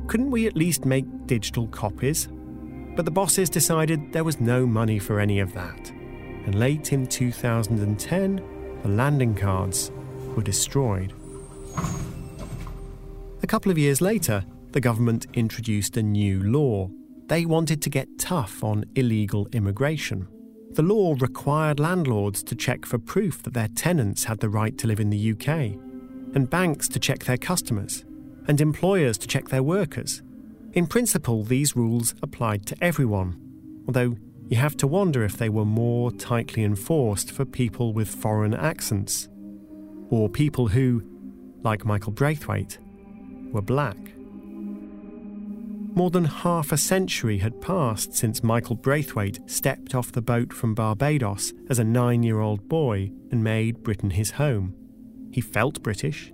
Couldn't 0.08 0.32
we 0.32 0.48
at 0.48 0.56
least 0.56 0.86
make 0.86 1.28
digital 1.28 1.68
copies? 1.68 2.30
But 2.96 3.04
the 3.04 3.12
bosses 3.12 3.50
decided 3.50 4.14
there 4.14 4.24
was 4.24 4.40
no 4.40 4.66
money 4.66 5.00
for 5.00 5.20
any 5.20 5.40
of 5.40 5.54
that. 5.54 5.92
And 6.46 6.56
late 6.56 6.94
in 6.94 7.08
2010, 7.08 8.80
the 8.84 8.90
landing 8.90 9.36
cards 9.36 9.92
were 10.36 10.44
destroyed. 10.44 11.14
A 13.46 13.48
couple 13.48 13.72
of 13.72 13.78
years 13.78 14.02
later, 14.02 14.44
the 14.72 14.82
government 14.82 15.28
introduced 15.36 15.98
a 15.98 16.02
new 16.02 16.42
law. 16.42 16.90
They 17.28 17.46
wanted 17.46 17.80
to 17.84 17.92
get 17.92 18.18
tough 18.18 18.64
on 18.64 18.86
illegal 18.96 19.48
immigration. 19.52 20.28
The 20.72 20.82
law 20.82 21.16
required 21.20 21.80
landlords 21.80 22.42
to 22.42 22.56
check 22.56 22.88
for 22.88 22.98
proof 22.98 23.44
that 23.44 23.54
their 23.54 23.68
tenants 23.68 24.24
had 24.24 24.40
the 24.40 24.50
right 24.50 24.76
to 24.80 24.88
live 24.88 25.00
in 25.00 25.12
the 25.12 25.34
UK, 25.34 25.48
and 26.34 26.50
banks 26.50 26.88
to 26.88 27.00
check 27.00 27.26
their 27.26 27.38
customers, 27.38 28.04
and 28.48 28.60
employers 28.60 29.16
to 29.20 29.28
check 29.28 29.50
their 29.50 29.62
workers. 29.62 30.24
In 30.74 30.88
principle, 30.88 31.44
these 31.44 31.76
rules 31.76 32.16
applied 32.24 32.66
to 32.66 32.78
everyone, 32.82 33.40
although 33.88 34.18
you 34.48 34.58
have 34.58 34.76
to 34.78 34.88
wonder 34.88 35.24
if 35.24 35.38
they 35.38 35.50
were 35.50 35.66
more 35.66 36.12
tightly 36.12 36.64
enforced 36.64 37.32
for 37.32 37.46
people 37.46 37.94
with 37.94 38.08
foreign 38.10 38.56
accents, 38.56 39.30
or 40.10 40.30
people 40.30 40.70
who, 40.70 41.04
like 41.62 41.86
Michael 41.86 42.12
Braithwaite, 42.12 42.80
were 43.56 43.62
black. 43.62 43.98
More 45.96 46.12
than 46.12 46.26
half 46.26 46.74
a 46.74 46.78
century 46.78 47.38
had 47.38 47.62
passed 47.62 48.14
since 48.14 48.44
Michael 48.44 48.76
Braithwaite 48.76 49.40
stepped 49.50 49.96
off 49.96 50.12
the 50.12 50.22
boat 50.22 50.52
from 50.52 50.76
Barbados 50.76 51.54
as 51.70 51.80
a 51.80 51.84
nine 51.86 52.22
year 52.22 52.42
old 52.42 52.68
boy 52.68 53.12
and 53.32 53.44
made 53.44 53.82
Britain 53.82 54.10
his 54.10 54.32
home. 54.32 54.76
He 55.32 55.40
felt 55.40 55.82
British. 55.82 56.34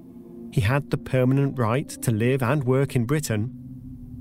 He 0.52 0.62
had 0.62 0.90
the 0.90 0.98
permanent 0.98 1.58
right 1.60 1.88
to 1.88 2.12
live 2.12 2.42
and 2.42 2.64
work 2.64 2.96
in 2.96 3.06
Britain. 3.06 3.52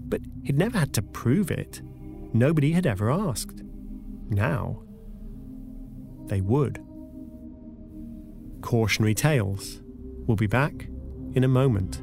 But 0.09 0.21
he'd 0.45 0.59
never 0.59 0.79
had 0.79 0.93
to 0.95 1.03
prove 1.03 1.51
it. 1.51 1.81
Nobody 2.35 2.73
had 2.73 2.87
ever 2.87 3.11
asked. 3.11 3.63
Now, 4.29 4.83
they 6.27 6.41
would. 6.43 6.85
Cautionary 8.61 9.15
Tales 9.15 9.81
We'll 10.27 10.37
be 10.37 10.47
back 10.47 10.87
in 11.35 11.43
a 11.43 11.49
moment. 11.49 12.03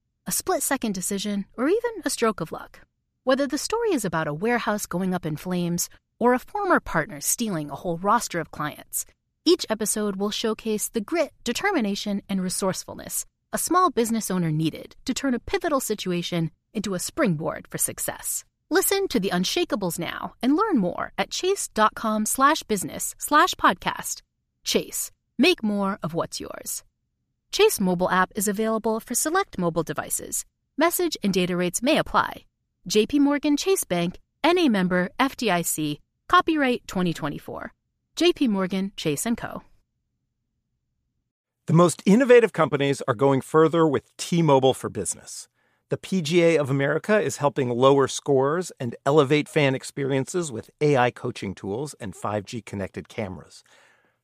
a 0.27 0.31
split 0.31 0.63
second 0.63 0.93
decision, 0.93 1.45
or 1.57 1.67
even 1.67 1.91
a 2.05 2.09
stroke 2.09 2.41
of 2.41 2.51
luck. 2.51 2.81
Whether 3.23 3.47
the 3.47 3.57
story 3.57 3.93
is 3.93 4.05
about 4.05 4.27
a 4.27 4.33
warehouse 4.33 4.85
going 4.85 5.13
up 5.13 5.25
in 5.25 5.37
flames 5.37 5.89
or 6.19 6.33
a 6.33 6.39
former 6.39 6.79
partner 6.79 7.21
stealing 7.21 7.69
a 7.69 7.75
whole 7.75 7.97
roster 7.97 8.39
of 8.39 8.51
clients, 8.51 9.05
each 9.45 9.65
episode 9.69 10.15
will 10.15 10.31
showcase 10.31 10.89
the 10.89 11.01
grit, 11.01 11.33
determination, 11.43 12.21
and 12.29 12.41
resourcefulness 12.41 13.25
a 13.53 13.57
small 13.57 13.89
business 13.89 14.31
owner 14.31 14.51
needed 14.51 14.95
to 15.05 15.13
turn 15.13 15.33
a 15.33 15.39
pivotal 15.39 15.79
situation 15.79 16.51
into 16.73 16.93
a 16.93 16.99
springboard 16.99 17.67
for 17.67 17.77
success. 17.77 18.45
Listen 18.69 19.07
to 19.09 19.19
The 19.19 19.31
Unshakables 19.31 19.99
now 19.99 20.35
and 20.41 20.55
learn 20.55 20.77
more 20.77 21.11
at 21.17 21.31
chase.com 21.31 22.25
slash 22.25 22.63
business 22.63 23.13
slash 23.17 23.53
podcast. 23.55 24.21
Chase, 24.63 25.11
make 25.37 25.61
more 25.61 25.99
of 26.01 26.13
what's 26.13 26.39
yours. 26.39 26.83
Chase 27.51 27.81
mobile 27.81 28.09
app 28.09 28.31
is 28.35 28.47
available 28.47 29.01
for 29.01 29.13
select 29.13 29.57
mobile 29.57 29.83
devices. 29.83 30.45
Message 30.77 31.17
and 31.21 31.33
data 31.33 31.57
rates 31.57 31.81
may 31.81 31.97
apply. 31.97 32.45
JPMorgan 32.89 33.59
Chase 33.59 33.83
Bank, 33.83 34.19
NA 34.43 34.67
member 34.67 35.09
FDIC, 35.19 35.99
copyright 36.29 36.87
2024. 36.87 37.73
JPMorgan 38.15 38.91
Chase 38.95 39.27
& 39.31 39.37
Co. 39.37 39.63
The 41.67 41.73
most 41.73 42.01
innovative 42.05 42.53
companies 42.53 43.01
are 43.07 43.13
going 43.13 43.41
further 43.41 43.85
with 43.85 44.15
T-Mobile 44.17 44.73
for 44.73 44.89
Business. 44.89 45.47
The 45.89 45.97
PGA 45.97 46.57
of 46.57 46.69
America 46.69 47.19
is 47.19 47.37
helping 47.37 47.69
lower 47.69 48.07
scores 48.07 48.71
and 48.79 48.95
elevate 49.05 49.49
fan 49.49 49.75
experiences 49.75 50.53
with 50.53 50.69
AI 50.79 51.11
coaching 51.11 51.53
tools 51.53 51.95
and 51.99 52.13
5G 52.13 52.65
connected 52.65 53.09
cameras. 53.09 53.63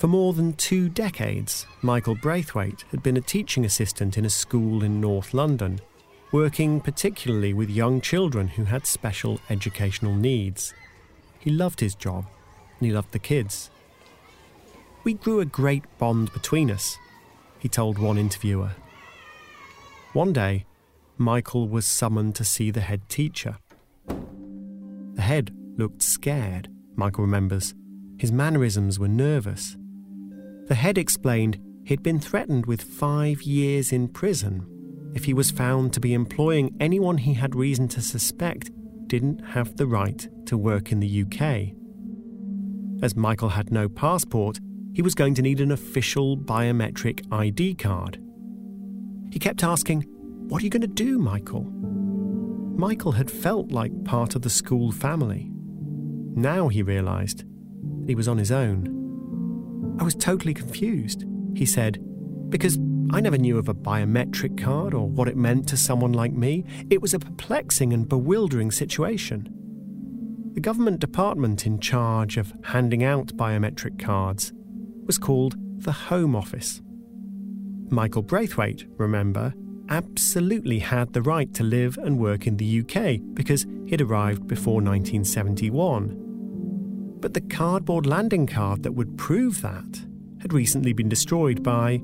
For 0.00 0.08
more 0.08 0.32
than 0.32 0.54
two 0.54 0.88
decades, 0.88 1.66
Michael 1.82 2.14
Braithwaite 2.14 2.86
had 2.90 3.02
been 3.02 3.18
a 3.18 3.20
teaching 3.20 3.66
assistant 3.66 4.16
in 4.16 4.24
a 4.24 4.30
school 4.30 4.82
in 4.82 4.98
North 4.98 5.34
London, 5.34 5.78
working 6.32 6.80
particularly 6.80 7.52
with 7.52 7.68
young 7.68 8.00
children 8.00 8.48
who 8.48 8.64
had 8.64 8.86
special 8.86 9.38
educational 9.50 10.14
needs. 10.14 10.72
He 11.38 11.50
loved 11.50 11.80
his 11.80 11.94
job 11.94 12.24
and 12.78 12.86
he 12.86 12.94
loved 12.94 13.12
the 13.12 13.18
kids. 13.18 13.68
We 15.04 15.12
grew 15.12 15.40
a 15.40 15.44
great 15.44 15.84
bond 15.98 16.32
between 16.32 16.70
us, 16.70 16.96
he 17.58 17.68
told 17.68 17.98
one 17.98 18.16
interviewer. 18.16 18.70
One 20.14 20.32
day, 20.32 20.64
Michael 21.18 21.68
was 21.68 21.84
summoned 21.84 22.36
to 22.36 22.44
see 22.44 22.70
the 22.70 22.80
head 22.80 23.06
teacher. 23.10 23.58
The 24.06 25.22
head 25.22 25.54
looked 25.76 26.00
scared, 26.00 26.70
Michael 26.96 27.24
remembers. 27.24 27.74
His 28.16 28.32
mannerisms 28.32 28.98
were 28.98 29.06
nervous. 29.06 29.76
The 30.70 30.76
head 30.76 30.98
explained 30.98 31.58
he'd 31.82 32.04
been 32.04 32.20
threatened 32.20 32.66
with 32.66 32.80
five 32.80 33.42
years 33.42 33.90
in 33.90 34.06
prison 34.06 34.64
if 35.16 35.24
he 35.24 35.34
was 35.34 35.50
found 35.50 35.92
to 35.92 36.00
be 36.00 36.14
employing 36.14 36.76
anyone 36.78 37.18
he 37.18 37.34
had 37.34 37.56
reason 37.56 37.88
to 37.88 38.00
suspect 38.00 38.70
didn't 39.08 39.44
have 39.44 39.76
the 39.76 39.88
right 39.88 40.28
to 40.46 40.56
work 40.56 40.92
in 40.92 41.00
the 41.00 41.22
UK. 41.24 41.74
As 43.02 43.16
Michael 43.16 43.48
had 43.48 43.72
no 43.72 43.88
passport, 43.88 44.60
he 44.92 45.02
was 45.02 45.16
going 45.16 45.34
to 45.34 45.42
need 45.42 45.60
an 45.60 45.72
official 45.72 46.36
biometric 46.36 47.26
ID 47.32 47.74
card. 47.74 48.22
He 49.32 49.40
kept 49.40 49.64
asking, 49.64 50.02
What 50.02 50.62
are 50.62 50.64
you 50.64 50.70
going 50.70 50.82
to 50.82 50.86
do, 50.86 51.18
Michael? 51.18 51.64
Michael 51.64 53.10
had 53.10 53.28
felt 53.28 53.72
like 53.72 54.04
part 54.04 54.36
of 54.36 54.42
the 54.42 54.50
school 54.50 54.92
family. 54.92 55.50
Now 56.36 56.68
he 56.68 56.84
realised 56.84 57.42
he 58.06 58.14
was 58.14 58.28
on 58.28 58.38
his 58.38 58.52
own. 58.52 58.99
I 60.00 60.02
was 60.02 60.14
totally 60.14 60.54
confused, 60.54 61.26
he 61.54 61.66
said, 61.66 62.02
because 62.48 62.78
I 63.12 63.20
never 63.20 63.36
knew 63.36 63.58
of 63.58 63.68
a 63.68 63.74
biometric 63.74 64.56
card 64.56 64.94
or 64.94 65.06
what 65.06 65.28
it 65.28 65.36
meant 65.36 65.68
to 65.68 65.76
someone 65.76 66.14
like 66.14 66.32
me. 66.32 66.64
It 66.88 67.02
was 67.02 67.12
a 67.12 67.18
perplexing 67.18 67.92
and 67.92 68.08
bewildering 68.08 68.70
situation. 68.70 69.46
The 70.54 70.60
government 70.60 71.00
department 71.00 71.66
in 71.66 71.80
charge 71.80 72.38
of 72.38 72.54
handing 72.64 73.04
out 73.04 73.36
biometric 73.36 73.98
cards 73.98 74.54
was 75.04 75.18
called 75.18 75.56
the 75.84 75.92
Home 75.92 76.34
Office. 76.34 76.80
Michael 77.90 78.22
Braithwaite, 78.22 78.86
remember, 78.96 79.52
absolutely 79.90 80.78
had 80.78 81.12
the 81.12 81.22
right 81.22 81.52
to 81.52 81.62
live 81.62 81.98
and 81.98 82.18
work 82.18 82.46
in 82.46 82.56
the 82.56 82.80
UK 82.80 83.20
because 83.34 83.66
he'd 83.86 84.00
arrived 84.00 84.46
before 84.46 84.76
1971. 84.76 86.19
But 87.20 87.34
the 87.34 87.40
cardboard 87.40 88.06
landing 88.06 88.46
card 88.46 88.82
that 88.82 88.92
would 88.92 89.18
prove 89.18 89.62
that 89.62 90.06
had 90.40 90.52
recently 90.52 90.92
been 90.92 91.08
destroyed 91.08 91.62
by 91.62 92.00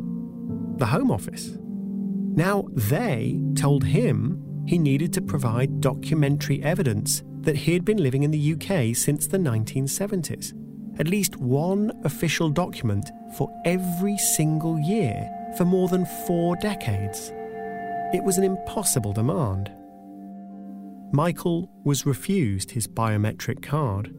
the 0.77 0.87
Home 0.87 1.11
Office. 1.11 1.57
Now 1.61 2.67
they 2.73 3.41
told 3.55 3.85
him 3.85 4.43
he 4.67 4.79
needed 4.79 5.13
to 5.15 5.23
provide 5.23 5.81
documentary 5.81 6.63
evidence 6.63 7.23
that 7.41 7.57
he 7.57 7.73
had 7.73 7.85
been 7.85 7.97
living 7.97 8.25
in 8.25 8.31
the 8.31 8.53
UK 8.53 8.95
since 8.95 9.27
the 9.27 9.39
1970s. 9.39 10.53
At 10.99 11.09
least 11.09 11.37
one 11.37 11.93
official 12.05 12.51
document 12.51 13.11
for 13.37 13.51
every 13.65 14.19
single 14.19 14.79
year 14.81 15.31
for 15.57 15.65
more 15.65 15.89
than 15.89 16.05
four 16.27 16.57
decades. 16.57 17.33
It 18.13 18.23
was 18.23 18.39
an 18.39 18.45
impossible 18.45 19.13
demand. 19.13 19.71
Michael 21.13 21.71
was 21.85 22.05
refused 22.05 22.71
his 22.71 22.87
biometric 22.87 23.63
card, 23.63 24.15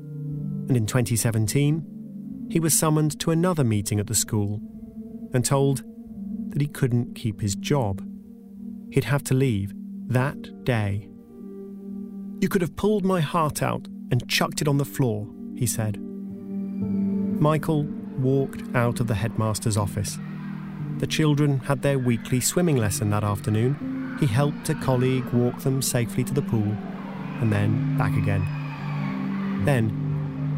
and 0.68 0.76
in 0.76 0.86
2017, 0.86 2.48
he 2.50 2.60
was 2.60 2.78
summoned 2.78 3.20
to 3.20 3.32
another 3.32 3.64
meeting 3.64 4.00
at 4.00 4.08
the 4.08 4.16
school 4.16 4.62
and 5.34 5.44
told 5.44 5.84
that 6.52 6.62
he 6.62 6.68
couldn't 6.68 7.16
keep 7.16 7.42
his 7.42 7.56
job. 7.56 8.04
He'd 8.92 9.06
have 9.06 9.24
to 9.26 9.34
leave 9.34 9.74
that 10.08 10.64
day. 10.64 11.10
You 12.40 12.50
could 12.50 12.62
have 12.62 12.76
pulled 12.76 13.04
my 13.04 13.20
heart 13.20 13.62
out 13.62 13.88
and 14.12 14.28
chucked 14.30 14.62
it 14.62 14.68
on 14.68 14.78
the 14.78 14.86
floor, 14.86 15.28
he 15.56 15.66
said. 15.66 16.00
Michael 17.40 17.84
walked 18.18 18.64
out 18.76 19.00
of 19.00 19.08
the 19.08 19.16
headmaster's 19.16 19.78
office. 19.78 20.18
The 21.00 21.08
children 21.08 21.60
had 21.60 21.82
their 21.82 22.00
weekly 22.00 22.40
swimming 22.40 22.78
lesson 22.78 23.10
that 23.12 23.24
afternoon. 23.24 24.18
He 24.20 24.26
helped 24.26 24.70
a 24.70 24.76
colleague 24.76 25.26
walk 25.34 25.60
them 25.60 25.82
safely 25.82 26.24
to 26.24 26.34
the 26.34 26.42
pool 26.42 26.76
and 27.42 27.52
then 27.52 27.98
back 27.98 28.16
again. 28.18 28.46
Then 29.66 30.07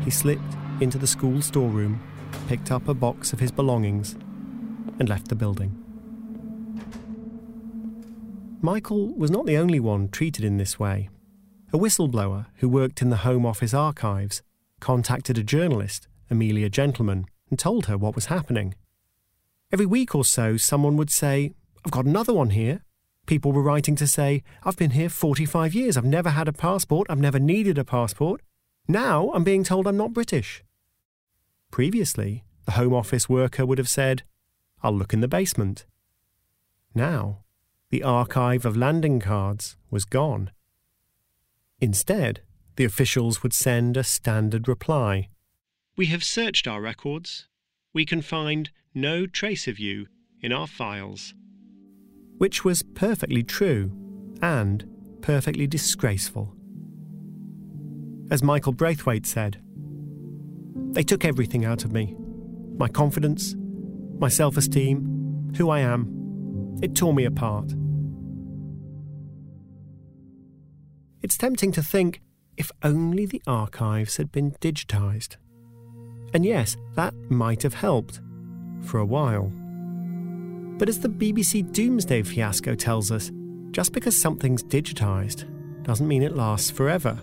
he 0.09 0.15
slipped 0.15 0.55
into 0.81 0.97
the 0.97 1.05
school 1.05 1.39
storeroom, 1.39 2.01
picked 2.47 2.71
up 2.71 2.87
a 2.87 2.95
box 2.95 3.31
of 3.31 3.39
his 3.39 3.51
belongings, 3.51 4.13
and 4.97 5.07
left 5.07 5.27
the 5.27 5.35
building. 5.35 5.71
Michael 8.59 9.13
was 9.13 9.29
not 9.29 9.45
the 9.45 9.55
only 9.55 9.79
one 9.79 10.09
treated 10.09 10.43
in 10.43 10.57
this 10.57 10.79
way. 10.79 11.09
A 11.71 11.77
whistleblower 11.77 12.47
who 12.55 12.67
worked 12.67 13.03
in 13.03 13.11
the 13.11 13.17
Home 13.17 13.45
Office 13.45 13.71
archives 13.71 14.41
contacted 14.79 15.37
a 15.37 15.43
journalist, 15.43 16.07
Amelia 16.31 16.69
Gentleman, 16.69 17.27
and 17.51 17.59
told 17.59 17.85
her 17.85 17.95
what 17.95 18.15
was 18.15 18.25
happening. 18.25 18.73
Every 19.71 19.85
week 19.85 20.15
or 20.15 20.25
so, 20.25 20.57
someone 20.57 20.97
would 20.97 21.11
say, 21.11 21.53
I've 21.85 21.91
got 21.91 22.05
another 22.05 22.33
one 22.33 22.49
here, 22.49 22.81
People 23.27 23.51
were 23.51 23.61
writing 23.61 23.95
to 23.97 24.07
say, 24.07 24.41
I've 24.63 24.75
been 24.75 24.89
here 24.89 25.07
45 25.07 25.75
years, 25.75 25.97
I've 25.97 26.03
never 26.03 26.31
had 26.31 26.47
a 26.47 26.51
passport, 26.51 27.05
I've 27.11 27.19
never 27.19 27.37
needed 27.37 27.77
a 27.77 27.83
passport. 27.83 28.41
Now 28.89 29.31
I'm 29.33 29.45
being 29.45 29.63
told 29.63 29.87
I'm 29.87 29.95
not 29.95 30.11
British. 30.11 30.63
Previously, 31.71 32.43
the 32.65 32.73
Home 32.73 32.93
Office 32.93 33.29
worker 33.29 33.65
would 33.65 33.77
have 33.77 33.87
said, 33.87 34.23
I'll 34.83 34.91
look 34.91 35.13
in 35.13 35.21
the 35.21 35.29
basement. 35.29 35.85
Now, 36.93 37.43
the 37.89 38.03
archive 38.03 38.65
of 38.65 38.75
landing 38.75 39.21
cards 39.21 39.77
was 39.89 40.03
gone. 40.03 40.51
Instead, 41.79 42.41
the 42.75 42.83
officials 42.83 43.41
would 43.41 43.53
send 43.53 43.95
a 43.95 44.03
standard 44.03 44.67
reply 44.67 45.29
We 45.95 46.07
have 46.07 46.23
searched 46.23 46.67
our 46.67 46.81
records. 46.81 47.47
We 47.93 48.05
can 48.05 48.21
find 48.21 48.71
no 48.93 49.25
trace 49.25 49.67
of 49.67 49.79
you 49.79 50.07
in 50.41 50.51
our 50.51 50.67
files 50.67 51.33
which 52.39 52.63
was 52.63 52.81
perfectly 52.81 53.43
true 53.43 53.91
and 54.41 54.85
perfectly 55.21 55.67
disgraceful. 55.67 56.55
As 58.31 58.43
Michael 58.43 58.73
Braithwaite 58.73 59.25
said, 59.25 59.61
they 60.91 61.03
took 61.03 61.25
everything 61.25 61.65
out 61.65 61.83
of 61.83 61.91
me 61.91 62.15
my 62.77 62.87
confidence, 62.87 63.55
my 64.19 64.29
self 64.29 64.55
esteem, 64.55 65.51
who 65.57 65.69
I 65.69 65.79
am. 65.79 66.77
It 66.81 66.95
tore 66.95 67.13
me 67.13 67.25
apart. 67.25 67.73
It's 71.21 71.37
tempting 71.37 71.73
to 71.73 71.83
think 71.83 72.21
if 72.55 72.71
only 72.83 73.25
the 73.25 73.41
archives 73.45 74.17
had 74.17 74.31
been 74.31 74.51
digitised. 74.61 75.35
And 76.33 76.45
yes, 76.45 76.77
that 76.95 77.13
might 77.29 77.63
have 77.63 77.73
helped 77.73 78.21
for 78.81 78.99
a 78.99 79.05
while. 79.05 79.51
But 80.77 80.87
as 80.87 80.99
the 80.99 81.09
BBC 81.09 81.73
Domesday 81.73 82.23
fiasco 82.23 82.75
tells 82.75 83.11
us, 83.11 83.31
just 83.71 83.91
because 83.91 84.19
something's 84.19 84.63
digitised 84.63 85.45
doesn't 85.83 86.07
mean 86.07 86.23
it 86.23 86.35
lasts 86.35 86.71
forever. 86.71 87.19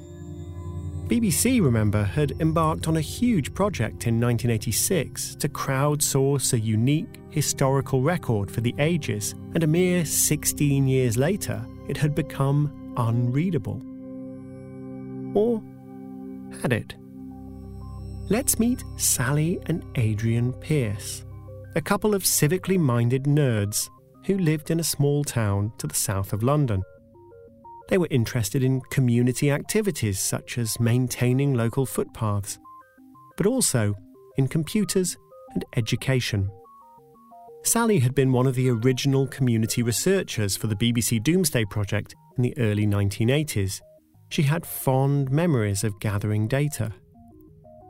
BBC, 1.07 1.63
remember, 1.63 2.03
had 2.03 2.33
embarked 2.41 2.89
on 2.89 2.97
a 2.97 3.01
huge 3.01 3.55
project 3.55 4.07
in 4.07 4.21
1986 4.21 5.37
to 5.37 5.49
crowdsource 5.49 6.53
a 6.53 6.59
unique 6.59 7.21
historical 7.31 8.03
record 8.03 8.51
for 8.51 8.61
the 8.61 8.75
ages, 8.79 9.35
and 9.55 9.63
a 9.63 9.67
mere 9.67 10.05
16 10.05 10.89
years 10.89 11.17
later, 11.17 11.65
it 11.89 11.97
had 11.97 12.15
become 12.15 12.93
unreadable. 12.97 13.81
Or 15.35 15.63
had 16.61 16.73
it? 16.73 16.97
Let's 18.29 18.59
meet 18.59 18.83
Sally 18.97 19.61
and 19.67 19.85
Adrian 19.95 20.53
Pearce 20.55 21.27
a 21.77 21.81
couple 21.83 22.15
of 22.15 22.23
civically 22.23 22.79
minded 22.79 23.25
nerds 23.25 23.91
who 24.25 24.39
lived 24.39 24.71
in 24.71 24.81
a 24.81 24.85
small 24.85 25.23
town 25.23 25.71
to 25.77 25.87
the 25.87 25.95
south 25.95 26.33
of 26.33 26.43
London. 26.43 26.83
They 27.89 27.99
were 27.99 28.09
interested 28.11 28.65
in 28.65 28.81
community 28.91 29.51
activities 29.51 30.19
such 30.19 30.59
as 30.59 30.81
maintaining 30.81 31.55
local 31.55 31.87
footpaths, 31.87 32.59
but 33.37 33.47
also 33.47 33.95
in 34.37 34.49
computers 34.49 35.17
and 35.55 35.65
education. 35.77 36.51
Sally 37.63 37.99
had 37.99 38.15
been 38.15 38.33
one 38.33 38.47
of 38.47 38.55
the 38.55 38.71
original 38.71 39.27
community 39.27 39.83
researchers 39.83 40.57
for 40.57 40.67
the 40.67 40.77
BBC 40.77 41.23
Domesday 41.23 41.65
Project 41.65 42.15
in 42.37 42.43
the 42.43 42.57
early 42.59 42.87
1980s. 42.87 43.81
She 44.29 44.43
had 44.43 44.67
fond 44.67 45.31
memories 45.31 45.83
of 45.83 45.99
gathering 46.01 46.49
data. 46.49 46.93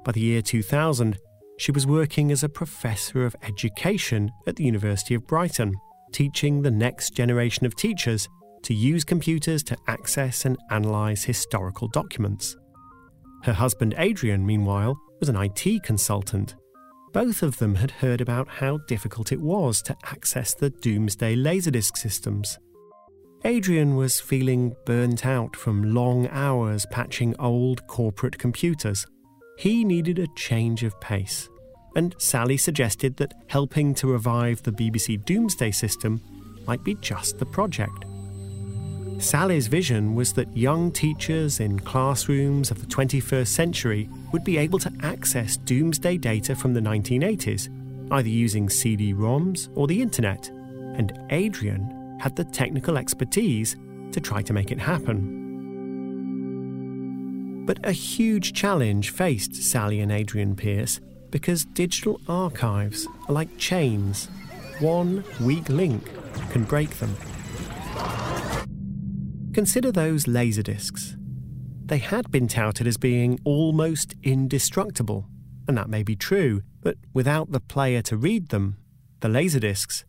By 0.05 0.13
the 0.13 0.21
year 0.21 0.43
2000, 0.43 1.19
she 1.59 1.73
was 1.73 1.87
working 1.87 2.31
as 2.31 2.43
a 2.43 2.49
professor 2.49 3.25
of 3.25 3.37
education 3.43 4.31
at 4.47 4.57
the 4.57 4.65
University 4.65 5.15
of 5.15 5.27
Brighton, 5.27 5.75
teaching 6.13 6.63
the 6.63 6.71
next 6.71 7.15
generation 7.15 7.67
of 7.67 7.75
teachers 7.75 8.29
to 8.67 8.75
use 8.75 9.05
computers 9.05 9.63
to 9.63 9.77
access 9.87 10.45
and 10.45 10.57
analyse 10.71 11.23
historical 11.23 11.87
documents. 11.87 12.57
Her 13.45 13.53
husband 13.53 13.95
Adrian, 13.97 14.45
meanwhile, 14.45 14.99
was 15.21 15.29
an 15.29 15.37
IT 15.37 15.85
consultant. 15.85 16.57
Both 17.13 17.45
of 17.45 17.59
them 17.59 17.77
had 17.77 17.93
heard 17.93 18.21
about 18.21 18.49
how 18.49 18.79
difficult 18.89 19.31
it 19.31 19.41
was 19.41 19.83
to 19.83 19.97
access 20.07 20.53
the 20.53 20.71
Domesday 20.71 21.37
Laserdisc 21.37 21.97
systems. 21.97 22.59
Adrian 23.45 23.95
was 23.95 24.19
feeling 24.19 24.75
burnt 24.85 25.25
out 25.25 25.55
from 25.55 25.95
long 25.95 26.27
hours 26.33 26.87
patching 26.91 27.37
old 27.39 27.87
corporate 27.87 28.37
computers 28.37 29.07
he 29.59 29.85
needed 29.85 30.19
a 30.19 30.27
change 30.35 30.83
of 30.83 31.01
pace, 31.01 31.49
and 31.95 32.17
Sally 32.19 32.57
suggested 32.57 33.17
that 33.19 33.33
helping 33.47 33.95
to 33.95 34.09
revive 34.09 34.61
the 34.65 34.73
BBC 34.73 35.25
Domesday 35.25 35.71
system 35.71 36.21
might 36.67 36.83
be 36.83 36.97
just 36.97 37.39
the 37.39 37.47
project. 37.47 38.06
Sally's 39.19 39.67
vision 39.67 40.15
was 40.15 40.35
that 40.35 40.55
young 40.55 40.93
teachers 40.93 41.61
in 41.61 41.81
classrooms 41.81 42.71
of 42.71 42.81
the 42.81 42.87
21st 42.87 43.49
century 43.49 44.11
would 44.31 44.45
be 44.45 44.59
able 44.59 44.79
to 44.79 44.93
access 45.03 45.57
Domesday 45.57 46.19
data 46.19 46.55
from 46.55 46.75
the 46.75 46.81
1980s, 46.81 47.71
either 48.13 48.29
using 48.29 48.69
CD 48.69 49.15
ROMs 49.15 49.71
or 49.75 49.87
the 49.87 50.03
internet, 50.03 50.51
and 50.51 51.19
Adrian 51.31 52.19
had 52.21 52.37
the 52.37 52.45
technical 52.45 52.99
expertise 52.99 53.75
to 54.13 54.21
try 54.21 54.43
to 54.43 54.53
make 54.53 54.71
it 54.71 54.79
happen. 54.79 55.45
But 57.65 57.79
a 57.85 57.93
huge 57.93 58.53
challenge 58.53 59.11
faced 59.11 59.55
Sally 59.55 60.01
and 60.01 60.13
Adrian 60.13 60.55
Pearce 60.55 61.01
because 61.31 61.65
digital 61.65 62.21
archives 62.29 63.09
are 63.29 63.33
like 63.33 63.57
chains. 63.57 64.29
One 64.79 65.25
weak 65.41 65.71
link 65.71 66.05
can 66.51 66.65
break 66.65 66.91
them. 66.99 67.17
Consider 69.57 69.90
those 69.90 70.25
laserdiscs. 70.27 71.16
They 71.87 71.97
had 71.97 72.31
been 72.31 72.47
touted 72.47 72.87
as 72.87 72.99
being 72.99 73.40
almost 73.42 74.14
indestructible, 74.23 75.31
and 75.66 75.79
that 75.79 75.88
may 75.88 76.03
be 76.03 76.14
true, 76.14 76.61
but 76.83 76.99
without 77.14 77.53
the 77.53 77.61
player 77.61 78.03
to 78.03 78.19
read 78.19 78.51
them, 78.51 78.77
the 79.21 79.29
laserdiscs 79.29 80.05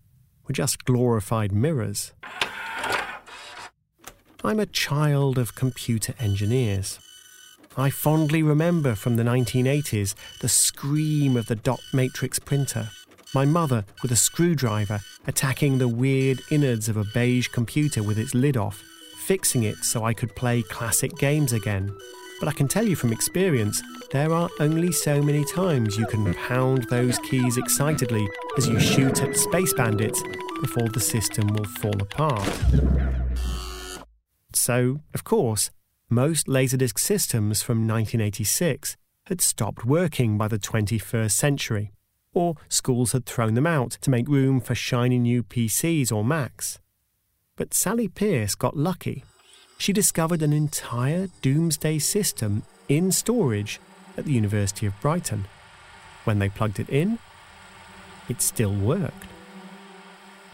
were 0.46 0.52
just 0.52 0.84
glorified 0.84 1.54
mirrors. 1.54 2.12
I'm 4.44 4.60
a 4.60 4.66
child 4.66 5.38
of 5.38 5.56
computer 5.56 6.14
engineers. 6.20 7.00
I 7.78 7.90
fondly 7.90 8.44
remember 8.44 8.96
from 8.96 9.16
the 9.16 9.24
1980s 9.24 10.14
the 10.42 10.50
scream 10.50 11.38
of 11.38 11.46
the 11.46 11.56
dot 11.56 11.80
matrix 11.94 12.38
printer, 12.38 12.90
my 13.34 13.46
mother 13.46 13.86
with 14.02 14.12
a 14.12 14.18
screwdriver 14.18 15.00
attacking 15.26 15.78
the 15.78 15.88
weird 15.88 16.42
innards 16.52 16.90
of 16.90 16.98
a 16.98 17.06
beige 17.06 17.48
computer 17.48 18.04
with 18.04 18.20
its 18.20 18.36
lid 18.36 18.58
off, 18.58 18.84
fixing 19.28 19.64
it 19.64 19.84
so 19.84 20.06
I 20.06 20.14
could 20.14 20.34
play 20.38 20.64
classic 20.64 21.14
games 21.18 21.52
again. 21.52 21.94
But 22.40 22.48
I 22.48 22.54
can 22.54 22.70
tell 22.70 22.88
you 22.88 22.96
from 22.96 23.12
experience, 23.12 23.84
there 24.12 24.32
are 24.32 24.50
only 24.62 24.94
so 24.94 25.22
many 25.22 25.44
times 25.44 25.98
you 25.98 26.06
can 26.08 26.34
pound 26.34 26.86
those 26.90 27.20
keys 27.20 27.58
excitedly 27.58 28.26
as 28.58 28.70
you 28.70 28.80
shoot 28.80 29.22
at 29.22 29.36
space 29.36 29.74
bandits 29.74 30.24
before 30.62 30.88
the 30.88 31.02
system 31.02 31.48
will 31.48 31.66
fall 31.66 32.02
apart. 32.02 32.50
So, 34.54 35.02
of 35.14 35.26
course, 35.26 35.72
most 36.10 36.48
Laserdisc 36.48 36.98
systems 36.98 37.62
from 37.62 37.80
1986 37.80 38.96
had 39.26 39.42
stopped 39.42 39.84
working 39.84 40.38
by 40.38 40.48
the 40.48 40.58
21st 40.58 41.32
century, 41.32 41.92
or 42.34 42.56
schools 42.70 43.12
had 43.12 43.26
thrown 43.26 43.56
them 43.56 43.68
out 43.68 43.92
to 44.02 44.10
make 44.10 44.30
room 44.30 44.62
for 44.62 44.74
shiny 44.74 45.20
new 45.20 45.44
PCs 45.44 46.14
or 46.14 46.24
Macs. 46.24 46.80
But 47.58 47.74
Sally 47.74 48.08
Pearce 48.08 48.56
got 48.56 48.78
lucky. 48.78 49.24
She 49.80 49.92
discovered 49.92 50.42
an 50.42 50.54
entire 50.54 51.28
Domesday 51.42 52.00
system 52.00 52.64
in 52.88 53.12
storage 53.12 53.80
at 54.16 54.26
the 54.26 54.32
University 54.32 54.86
of 54.86 55.00
Brighton. 55.02 55.46
When 56.24 56.40
they 56.40 56.50
plugged 56.50 56.80
it 56.80 56.90
in, 56.90 57.20
it 58.30 58.42
still 58.42 58.74
worked. 58.74 59.26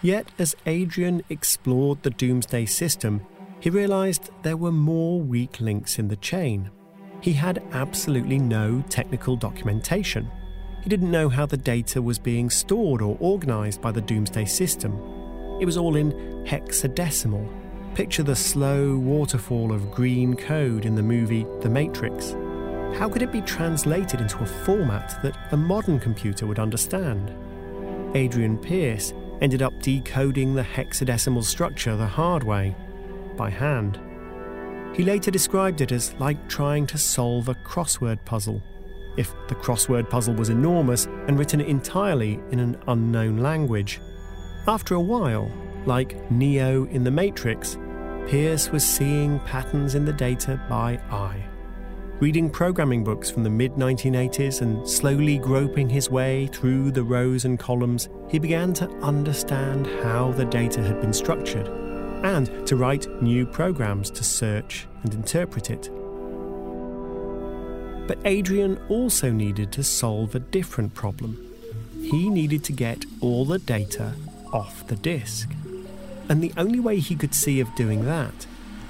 Yet, 0.02 0.28
as 0.40 0.56
Adrian 0.66 1.24
explored 1.30 2.04
the 2.04 2.10
Domesday 2.10 2.66
system, 2.66 3.22
he 3.60 3.70
realised 3.70 4.30
there 4.42 4.58
were 4.58 4.72
more 4.72 5.20
weak 5.20 5.60
links 5.60 6.00
in 6.00 6.08
the 6.08 6.18
chain. 6.18 6.70
He 7.22 7.34
had 7.34 7.64
absolutely 7.72 8.38
no 8.38 8.84
technical 8.90 9.38
documentation. 9.38 10.30
He 10.84 10.90
didn't 10.90 11.12
know 11.12 11.30
how 11.30 11.46
the 11.46 11.56
data 11.56 12.02
was 12.02 12.20
being 12.20 12.50
stored 12.50 13.02
or 13.02 13.18
organised 13.22 13.82
by 13.82 13.92
the 13.92 14.02
Domesday 14.02 14.44
system. 14.44 15.23
It 15.60 15.66
was 15.66 15.78
all 15.78 15.96
in 15.96 16.12
hexadecimal. 16.46 17.96
Picture 17.96 18.24
the 18.24 18.36
slow 18.36 18.98
waterfall 18.98 19.72
of 19.72 19.92
green 19.92 20.36
code 20.36 20.86
in 20.86 20.96
the 20.96 21.04
movie 21.04 21.46
The 21.62 21.70
Matrix. 21.70 22.32
How 22.98 23.08
could 23.08 23.22
it 23.22 23.32
be 23.32 23.42
translated 23.42 24.22
into 24.22 24.44
a 24.44 24.46
format 24.46 25.22
that 25.24 25.38
a 25.52 25.58
modern 25.58 26.00
computer 26.00 26.48
would 26.48 26.60
understand? 26.60 27.32
Adrian 28.16 28.58
Pearce 28.58 29.14
ended 29.42 29.62
up 29.62 29.80
decoding 29.82 30.54
the 30.54 30.64
hexadecimal 30.64 31.44
structure 31.44 31.96
the 31.96 32.06
hard 32.06 32.44
way 32.44 32.76
by 33.36 33.50
hand. 33.50 34.00
He 34.96 35.04
later 35.04 35.32
described 35.32 35.82
it 35.82 35.92
as 35.92 36.14
like 36.16 36.48
trying 36.48 36.86
to 36.88 36.98
solve 36.98 37.50
a 37.50 37.56
crossword 37.56 38.24
puzzle, 38.26 38.62
if 39.18 39.34
the 39.48 39.56
crossword 39.56 40.10
puzzle 40.10 40.36
was 40.36 40.50
enormous 40.50 41.06
and 41.28 41.38
written 41.38 41.62
entirely 41.62 42.40
in 42.52 42.60
an 42.60 42.82
unknown 42.88 43.38
language. 43.38 44.00
After 44.66 44.96
a 44.96 45.02
while, 45.02 45.52
Like 45.86 46.32
Neo 46.32 46.86
in 46.86 47.04
The 47.04 47.12
Matrix, 47.12 47.78
Pearce 48.30 48.72
was 48.72 48.86
seeing 48.86 49.40
patterns 49.40 49.96
in 49.96 50.06
the 50.06 50.14
data 50.14 50.58
by 50.70 50.98
eye. 51.12 51.44
Reading 52.22 52.50
programming 52.50 53.04
books 53.04 53.30
from 53.30 53.44
the 53.44 53.50
mid 53.50 53.74
1980s 53.74 54.62
and 54.62 54.88
slowly 54.88 55.38
groping 55.38 55.90
his 55.90 56.10
way 56.10 56.48
through 56.48 56.92
the 56.92 57.04
rows 57.04 57.44
and 57.44 57.60
columns, 57.60 58.08
he 58.30 58.40
began 58.40 58.72
to 58.76 58.90
understand 59.02 59.86
how 60.02 60.32
the 60.32 60.46
data 60.46 60.82
had 60.82 61.02
been 61.02 61.12
structured 61.12 61.68
and 62.24 62.66
to 62.66 62.78
write 62.78 63.22
new 63.22 63.46
programs 63.46 64.10
to 64.12 64.24
search 64.24 64.88
and 65.04 65.14
interpret 65.14 65.70
it. 65.70 65.90
But 68.08 68.20
Adrian 68.24 68.80
also 68.88 69.30
needed 69.30 69.74
to 69.74 69.84
solve 69.84 70.36
a 70.36 70.40
different 70.40 70.94
problem. 70.94 71.38
He 72.02 72.30
needed 72.30 72.64
to 72.64 72.72
get 72.72 73.04
all 73.20 73.44
the 73.44 73.60
data 73.60 74.14
off 74.54 74.86
the 74.88 74.96
disk. 74.96 75.50
And 76.30 76.42
the 76.42 76.54
only 76.56 76.80
way 76.80 77.00
he 77.00 77.16
could 77.16 77.34
see 77.34 77.60
of 77.60 77.76
doing 77.76 78.06
that 78.06 78.46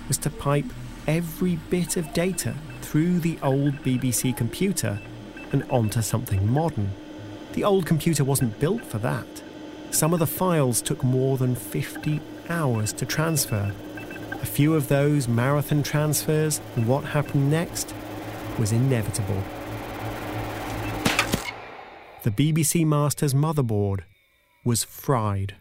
was 0.08 0.17
to 0.19 0.30
pipe 0.30 0.71
every 1.08 1.56
bit 1.69 1.97
of 1.97 2.13
data 2.13 2.54
through 2.82 3.19
the 3.19 3.38
old 3.41 3.76
BBC 3.78 4.36
computer 4.36 4.99
and 5.52 5.63
onto 5.69 6.02
something 6.02 6.52
modern. 6.52 6.91
The 7.54 7.63
old 7.63 7.86
computer 7.86 8.23
wasn't 8.23 8.60
built 8.60 8.84
for 8.84 8.97
that. 8.99 9.43
Some 9.91 10.13
of 10.13 10.19
the 10.19 10.28
files 10.28 10.82
took 10.82 11.04
more 11.04 11.38
than 11.38 11.56
50 11.56 12.19
hours 12.49 12.93
to 12.93 13.06
transfer. 13.06 13.73
A 14.32 14.45
few 14.45 14.76
of 14.76 14.88
those 14.88 15.28
marathon 15.28 15.84
transfers 15.84 16.60
and 16.76 16.88
what 16.88 17.04
happened 17.04 17.49
next 17.49 17.93
was 18.58 18.71
inevitable. 18.71 19.41
The 22.23 22.32
BBC 22.32 22.86
Masters 22.86 23.34
motherboard 23.34 24.02
was 24.63 24.84
fried. 24.84 25.56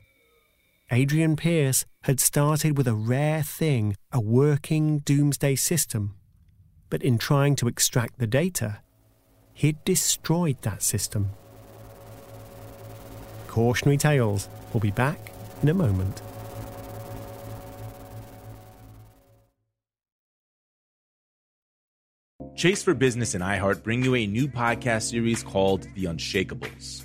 Adrian 0.90 1.36
Pearce 1.36 1.86
had 2.02 2.20
started 2.20 2.76
with 2.76 2.86
a 2.86 2.94
rare 2.94 3.42
thing, 3.42 3.96
a 4.12 4.20
working 4.20 4.98
domesday 4.98 5.56
system. 5.56 6.14
But 6.90 7.02
in 7.02 7.16
trying 7.16 7.56
to 7.56 7.68
extract 7.68 8.18
the 8.18 8.26
data, 8.26 8.80
he'd 9.54 9.82
destroyed 9.84 10.60
that 10.62 10.82
system. 10.82 11.30
Cautionary 13.48 13.96
Tales 13.96 14.48
will 14.72 14.80
be 14.80 14.90
back 14.90 15.32
in 15.62 15.68
a 15.68 15.74
moment. 15.74 16.20
Chase 22.54 22.82
for 22.82 22.94
Business 22.94 23.34
and 23.34 23.42
iHeart 23.42 23.82
bring 23.82 24.04
you 24.04 24.14
a 24.14 24.26
new 24.26 24.46
podcast 24.46 25.10
series 25.10 25.42
called 25.42 25.88
The 25.94 26.04
Unshakables. 26.04 27.04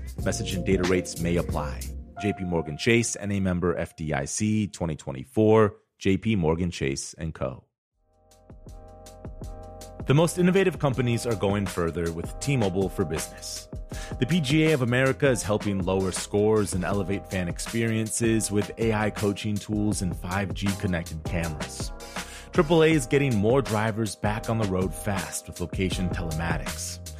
Message 0.23 0.53
and 0.53 0.63
data 0.63 0.83
rates 0.83 1.19
may 1.19 1.37
apply. 1.37 1.79
JP 2.23 2.41
Morgan 2.41 2.77
Chase 2.77 3.15
and 3.15 3.33
a 3.33 3.39
member 3.39 3.73
FDIC 3.73 4.71
2024, 4.71 5.75
JP 5.99 6.37
Morgan 6.37 6.69
Chase 6.69 7.15
and 7.17 7.33
Co. 7.33 7.63
The 10.05 10.13
most 10.13 10.37
innovative 10.37 10.77
companies 10.77 11.25
are 11.25 11.35
going 11.35 11.65
further 11.65 12.11
with 12.11 12.39
T-Mobile 12.39 12.89
for 12.89 13.03
Business. 13.03 13.67
The 14.19 14.27
PGA 14.27 14.75
of 14.75 14.83
America 14.83 15.27
is 15.27 15.41
helping 15.41 15.83
lower 15.83 16.11
scores 16.11 16.75
and 16.75 16.83
elevate 16.83 17.25
fan 17.25 17.47
experiences 17.47 18.51
with 18.51 18.71
AI 18.77 19.09
coaching 19.09 19.55
tools 19.55 20.03
and 20.03 20.13
5G 20.13 20.79
connected 20.79 21.23
cameras. 21.23 21.91
AAA 22.51 22.91
is 22.91 23.07
getting 23.07 23.35
more 23.35 23.63
drivers 23.63 24.15
back 24.15 24.51
on 24.51 24.59
the 24.59 24.67
road 24.67 24.93
fast 24.93 25.47
with 25.47 25.59
location 25.61 26.09
telematics. 26.09 27.00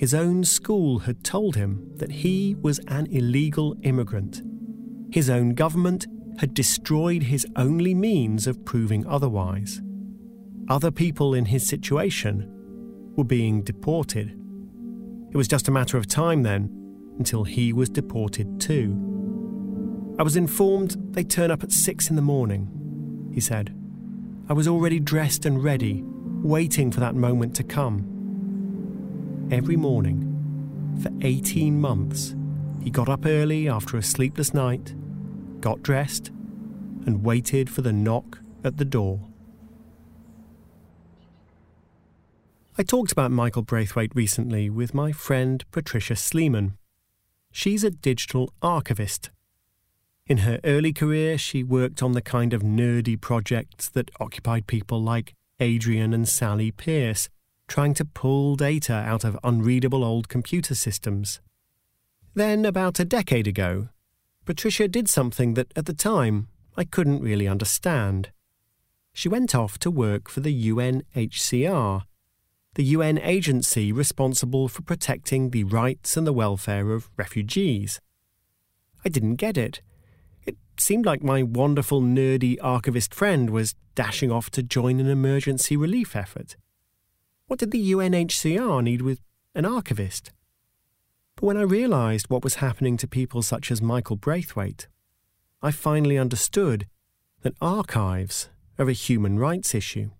His 0.00 0.14
own 0.14 0.44
school 0.44 1.00
had 1.00 1.22
told 1.22 1.56
him 1.56 1.90
that 1.96 2.10
he 2.10 2.56
was 2.62 2.78
an 2.88 3.06
illegal 3.10 3.76
immigrant. 3.82 4.40
His 5.12 5.28
own 5.28 5.50
government 5.50 6.06
had 6.38 6.54
destroyed 6.54 7.24
his 7.24 7.46
only 7.54 7.92
means 7.92 8.46
of 8.46 8.64
proving 8.64 9.06
otherwise. 9.06 9.82
Other 10.70 10.90
people 10.90 11.34
in 11.34 11.44
his 11.44 11.68
situation 11.68 12.46
were 13.14 13.24
being 13.24 13.60
deported. 13.60 14.34
It 15.32 15.36
was 15.36 15.48
just 15.48 15.68
a 15.68 15.70
matter 15.70 15.98
of 15.98 16.06
time 16.06 16.44
then 16.44 16.70
until 17.18 17.44
he 17.44 17.74
was 17.74 17.90
deported 17.90 18.58
too. 18.58 20.16
I 20.18 20.22
was 20.22 20.34
informed 20.34 20.96
they'd 21.10 21.28
turn 21.28 21.50
up 21.50 21.62
at 21.62 21.72
six 21.72 22.08
in 22.08 22.16
the 22.16 22.22
morning, 22.22 23.30
he 23.34 23.40
said. 23.40 23.74
I 24.48 24.54
was 24.54 24.66
already 24.66 24.98
dressed 24.98 25.44
and 25.44 25.62
ready, 25.62 26.02
waiting 26.06 26.90
for 26.90 27.00
that 27.00 27.14
moment 27.14 27.54
to 27.56 27.64
come. 27.64 28.09
Every 29.50 29.74
morning, 29.76 30.98
for 31.02 31.10
18 31.22 31.80
months, 31.80 32.36
he 32.80 32.88
got 32.88 33.08
up 33.08 33.26
early 33.26 33.68
after 33.68 33.96
a 33.96 34.02
sleepless 34.02 34.54
night, 34.54 34.94
got 35.60 35.82
dressed, 35.82 36.28
and 37.04 37.24
waited 37.24 37.68
for 37.68 37.82
the 37.82 37.92
knock 37.92 38.38
at 38.62 38.76
the 38.76 38.84
door. 38.84 39.20
I 42.78 42.84
talked 42.84 43.10
about 43.10 43.32
Michael 43.32 43.62
Braithwaite 43.62 44.14
recently 44.14 44.70
with 44.70 44.94
my 44.94 45.10
friend 45.10 45.64
Patricia 45.72 46.14
Sleeman. 46.14 46.78
She's 47.50 47.82
a 47.82 47.90
digital 47.90 48.52
archivist. 48.62 49.30
In 50.28 50.38
her 50.38 50.60
early 50.62 50.92
career, 50.92 51.36
she 51.36 51.64
worked 51.64 52.04
on 52.04 52.12
the 52.12 52.22
kind 52.22 52.52
of 52.52 52.62
nerdy 52.62 53.20
projects 53.20 53.88
that 53.88 54.12
occupied 54.20 54.68
people 54.68 55.02
like 55.02 55.34
Adrian 55.58 56.14
and 56.14 56.28
Sally 56.28 56.70
Pearce, 56.70 57.28
trying 57.70 57.94
to 57.94 58.04
pull 58.04 58.56
data 58.56 58.92
out 58.92 59.22
of 59.22 59.38
unreadable 59.44 60.02
old 60.02 60.28
computer 60.28 60.74
systems. 60.74 61.40
Then, 62.34 62.64
about 62.64 62.98
a 62.98 63.04
decade 63.04 63.46
ago, 63.46 63.88
Patricia 64.44 64.88
did 64.88 65.08
something 65.08 65.54
that 65.54 65.72
at 65.76 65.86
the 65.86 65.94
time 65.94 66.48
I 66.76 66.82
couldn't 66.82 67.22
really 67.22 67.46
understand. 67.46 68.32
She 69.12 69.28
went 69.28 69.54
off 69.54 69.78
to 69.78 69.90
work 69.90 70.28
for 70.28 70.40
the 70.40 70.70
UNHCR, 70.70 72.02
the 72.74 72.84
UN 72.84 73.18
agency 73.18 73.92
responsible 73.92 74.66
for 74.66 74.82
protecting 74.82 75.50
the 75.50 75.64
rights 75.64 76.16
and 76.16 76.26
the 76.26 76.32
welfare 76.32 76.90
of 76.90 77.08
refugees. 77.16 78.00
I 79.04 79.08
didn't 79.08 79.36
get 79.36 79.56
it. 79.56 79.80
It 80.44 80.56
seemed 80.76 81.06
like 81.06 81.22
my 81.22 81.44
wonderful 81.44 82.02
nerdy 82.02 82.56
archivist 82.60 83.14
friend 83.14 83.48
was 83.48 83.76
dashing 83.94 84.32
off 84.32 84.50
to 84.50 84.62
join 84.64 84.98
an 84.98 85.08
emergency 85.08 85.76
relief 85.76 86.16
effort. 86.16 86.56
What 87.50 87.58
did 87.58 87.72
the 87.72 87.90
UNHCR 87.90 88.80
need 88.80 89.02
with 89.02 89.20
an 89.56 89.64
archivist? 89.64 90.30
But 91.34 91.46
when 91.46 91.56
I 91.56 91.62
realised 91.62 92.30
what 92.30 92.44
was 92.44 92.62
happening 92.62 92.96
to 92.98 93.08
people 93.08 93.42
such 93.42 93.72
as 93.72 93.82
Michael 93.82 94.14
Braithwaite, 94.14 94.86
I 95.60 95.72
finally 95.72 96.16
understood 96.16 96.86
that 97.42 97.56
archives 97.60 98.50
are 98.78 98.88
a 98.88 98.92
human 98.92 99.36
rights 99.36 99.74
issue. 99.74 100.12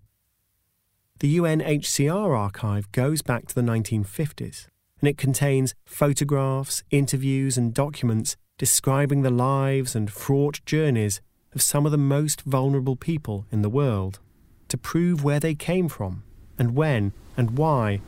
The 1.19 1.37
UNHCR 1.37 2.37
archive 2.37 2.91
goes 2.91 3.21
back 3.21 3.47
to 3.47 3.55
the 3.55 3.61
1950s, 3.61 4.67
and 4.99 5.07
it 5.07 5.17
contains 5.17 5.73
photographs, 5.85 6.83
interviews, 6.91 7.57
and 7.57 7.73
documents 7.73 8.35
describing 8.57 9.21
the 9.21 9.31
lives 9.31 9.95
and 9.95 10.11
fraught 10.11 10.59
journeys 10.65 11.21
of 11.55 11.61
some 11.61 11.85
of 11.85 11.93
the 11.93 11.97
most 11.97 12.41
vulnerable 12.41 12.97
people 12.97 13.45
in 13.53 13.61
the 13.61 13.69
world 13.69 14.19
to 14.67 14.77
prove 14.77 15.23
where 15.23 15.39
they 15.39 15.55
came 15.55 15.87
from 15.87 16.23
and 16.57 16.75
when 16.75 17.13
and 17.37 17.57
why 17.57 18.01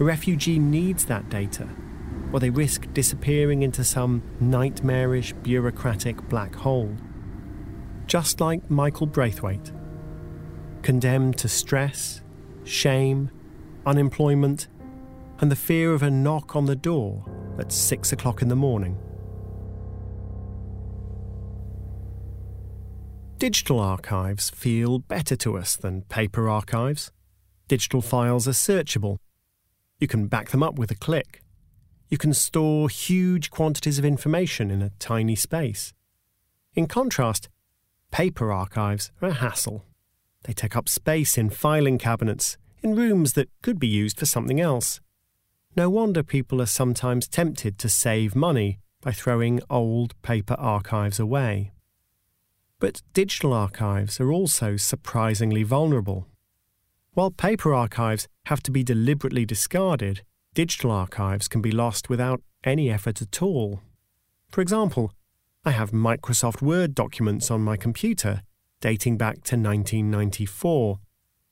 a 0.00 0.04
refugee 0.04 0.58
needs 0.58 1.04
that 1.06 1.28
data, 1.28 1.68
or 2.32 2.40
they 2.40 2.50
risk 2.50 2.86
disappearing 2.92 3.62
into 3.62 3.82
some 3.82 4.22
nightmarish 4.40 5.32
bureaucratic 5.42 6.28
black 6.28 6.54
hole. 6.54 6.96
Just 8.06 8.40
like 8.40 8.70
Michael 8.70 9.06
Braithwaite, 9.06 9.72
condemned 10.82 11.36
to 11.38 11.48
stress, 11.48 12.20
shame, 12.64 13.30
unemployment, 13.84 14.68
and 15.40 15.50
the 15.50 15.56
fear 15.56 15.92
of 15.92 16.02
a 16.02 16.10
knock 16.10 16.56
on 16.56 16.66
the 16.66 16.76
door 16.76 17.24
at 17.58 17.72
six 17.72 18.12
o'clock 18.12 18.40
in 18.42 18.48
the 18.48 18.56
morning. 18.56 18.96
Digital 23.38 23.78
archives 23.78 24.50
feel 24.50 24.98
better 24.98 25.36
to 25.36 25.56
us 25.56 25.76
than 25.76 26.02
paper 26.02 26.48
archives. 26.48 27.12
Digital 27.68 28.00
files 28.00 28.48
are 28.48 28.52
searchable. 28.52 29.18
You 30.00 30.08
can 30.08 30.26
back 30.26 30.50
them 30.50 30.62
up 30.62 30.78
with 30.78 30.90
a 30.90 30.94
click. 30.94 31.42
You 32.08 32.16
can 32.16 32.32
store 32.32 32.88
huge 32.88 33.50
quantities 33.50 33.98
of 33.98 34.04
information 34.04 34.70
in 34.70 34.80
a 34.80 34.92
tiny 34.98 35.36
space. 35.36 35.92
In 36.74 36.86
contrast, 36.86 37.50
paper 38.10 38.50
archives 38.50 39.12
are 39.20 39.28
a 39.28 39.34
hassle. 39.34 39.84
They 40.44 40.54
take 40.54 40.76
up 40.76 40.88
space 40.88 41.36
in 41.36 41.50
filing 41.50 41.98
cabinets, 41.98 42.56
in 42.82 42.94
rooms 42.94 43.34
that 43.34 43.50
could 43.60 43.78
be 43.78 43.88
used 43.88 44.18
for 44.18 44.24
something 44.24 44.60
else. 44.60 45.00
No 45.76 45.90
wonder 45.90 46.22
people 46.22 46.62
are 46.62 46.66
sometimes 46.66 47.28
tempted 47.28 47.78
to 47.78 47.88
save 47.88 48.34
money 48.34 48.78
by 49.02 49.12
throwing 49.12 49.60
old 49.68 50.14
paper 50.22 50.54
archives 50.54 51.20
away. 51.20 51.72
But 52.78 53.02
digital 53.12 53.52
archives 53.52 54.20
are 54.20 54.32
also 54.32 54.76
surprisingly 54.76 55.64
vulnerable. 55.64 56.27
While 57.18 57.32
paper 57.32 57.74
archives 57.74 58.28
have 58.46 58.62
to 58.62 58.70
be 58.70 58.84
deliberately 58.84 59.44
discarded, 59.44 60.22
digital 60.54 60.92
archives 60.92 61.48
can 61.48 61.60
be 61.60 61.72
lost 61.72 62.08
without 62.08 62.40
any 62.62 62.88
effort 62.92 63.20
at 63.20 63.42
all. 63.42 63.80
For 64.52 64.60
example, 64.60 65.12
I 65.64 65.72
have 65.72 65.90
Microsoft 65.90 66.62
Word 66.62 66.94
documents 66.94 67.50
on 67.50 67.60
my 67.60 67.76
computer 67.76 68.42
dating 68.80 69.16
back 69.16 69.42
to 69.46 69.56
1994, 69.56 71.00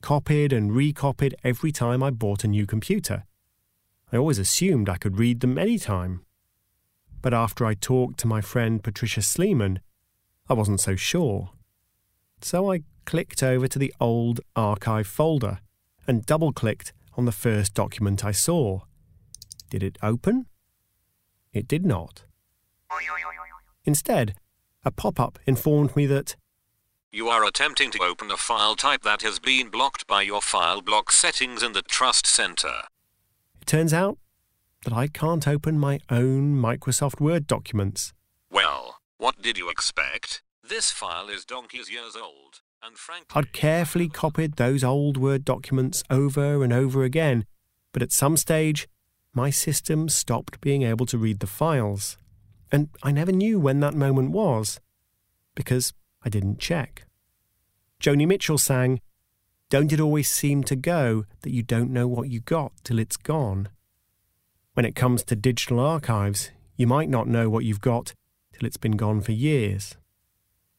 copied 0.01 0.53
and 0.53 0.71
recopied 0.71 1.35
every 1.43 1.73
time 1.73 2.01
I 2.01 2.11
bought 2.11 2.45
a 2.45 2.47
new 2.47 2.65
computer. 2.65 3.25
I 4.09 4.15
always 4.15 4.39
assumed 4.39 4.87
I 4.87 4.95
could 4.95 5.19
read 5.19 5.41
them 5.41 5.57
anytime. 5.57 6.21
But 7.21 7.33
after 7.33 7.65
I 7.65 7.73
talked 7.73 8.17
to 8.21 8.27
my 8.27 8.39
friend 8.39 8.81
Patricia 8.81 9.21
Sleeman, 9.21 9.81
I 10.47 10.53
wasn't 10.53 10.79
so 10.79 10.95
sure. 10.95 11.49
So 12.39 12.71
I 12.71 12.83
clicked 13.07 13.41
over 13.41 13.69
to 13.69 13.79
the 13.79 13.93
old 14.01 14.41
archive 14.53 15.07
folder 15.07 15.59
and 16.05 16.25
double 16.25 16.51
clicked 16.51 16.91
on 17.17 17.23
the 17.23 17.31
first 17.31 17.73
document 17.73 18.25
I 18.25 18.33
saw. 18.33 18.81
Did 19.69 19.81
it 19.81 19.97
open? 20.03 20.45
It 21.53 21.69
did 21.69 21.85
not. 21.85 22.25
Instead, 23.85 24.35
a 24.83 24.91
pop 24.91 25.21
up 25.21 25.39
informed 25.47 25.95
me 25.95 26.05
that 26.05 26.35
you 27.09 27.29
are 27.29 27.45
attempting 27.45 27.91
to 27.91 28.03
open 28.03 28.29
a 28.29 28.35
file 28.35 28.75
type 28.75 29.03
that 29.03 29.21
has 29.21 29.39
been 29.39 29.69
blocked 29.69 30.05
by 30.05 30.21
your 30.21 30.41
file 30.41 30.81
block 30.81 31.09
settings 31.09 31.63
in 31.63 31.71
the 31.71 31.81
Trust 31.81 32.27
Center. 32.27 32.81
It 33.61 33.67
turns 33.67 33.93
out 33.93 34.17
that 34.83 34.91
I 34.91 35.07
can't 35.07 35.47
open 35.47 35.79
my 35.79 35.99
own 36.09 36.61
Microsoft 36.61 37.21
Word 37.21 37.47
documents. 37.47 38.13
Well, 38.51 38.97
what 39.17 39.41
did 39.41 39.57
you 39.57 39.69
expect? 39.69 40.43
This 40.61 40.91
file 40.91 41.29
is 41.29 41.45
donkey's 41.45 41.89
years 41.89 42.17
old. 42.17 42.61
I'd 43.33 43.53
carefully 43.53 44.07
copied 44.07 44.53
those 44.53 44.83
old 44.83 45.17
Word 45.17 45.43
documents 45.43 46.03
over 46.09 46.63
and 46.63 46.71
over 46.71 47.03
again, 47.03 47.45
but 47.91 48.01
at 48.01 48.11
some 48.11 48.37
stage, 48.37 48.87
my 49.33 49.49
system 49.49 50.09
stopped 50.09 50.61
being 50.61 50.83
able 50.83 51.05
to 51.07 51.17
read 51.17 51.39
the 51.39 51.47
files. 51.47 52.17
And 52.71 52.89
I 53.03 53.11
never 53.11 53.31
knew 53.31 53.59
when 53.59 53.79
that 53.79 53.93
moment 53.93 54.31
was, 54.31 54.79
because 55.55 55.93
I 56.23 56.29
didn't 56.29 56.59
check. 56.59 57.05
Joni 58.01 58.27
Mitchell 58.27 58.57
sang, 58.57 59.01
Don't 59.69 59.91
it 59.91 59.99
always 59.99 60.29
seem 60.29 60.63
to 60.65 60.75
go 60.75 61.25
that 61.41 61.51
you 61.51 61.63
don't 61.63 61.91
know 61.91 62.07
what 62.07 62.29
you 62.29 62.39
got 62.39 62.71
till 62.83 62.99
it's 62.99 63.17
gone? 63.17 63.69
When 64.73 64.85
it 64.85 64.95
comes 64.95 65.23
to 65.23 65.35
digital 65.35 65.79
archives, 65.79 66.51
you 66.75 66.85
might 66.85 67.09
not 67.09 67.27
know 67.27 67.49
what 67.49 67.65
you've 67.65 67.81
got 67.81 68.13
till 68.53 68.67
it's 68.67 68.77
been 68.77 68.97
gone 68.97 69.21
for 69.21 69.31
years 69.31 69.95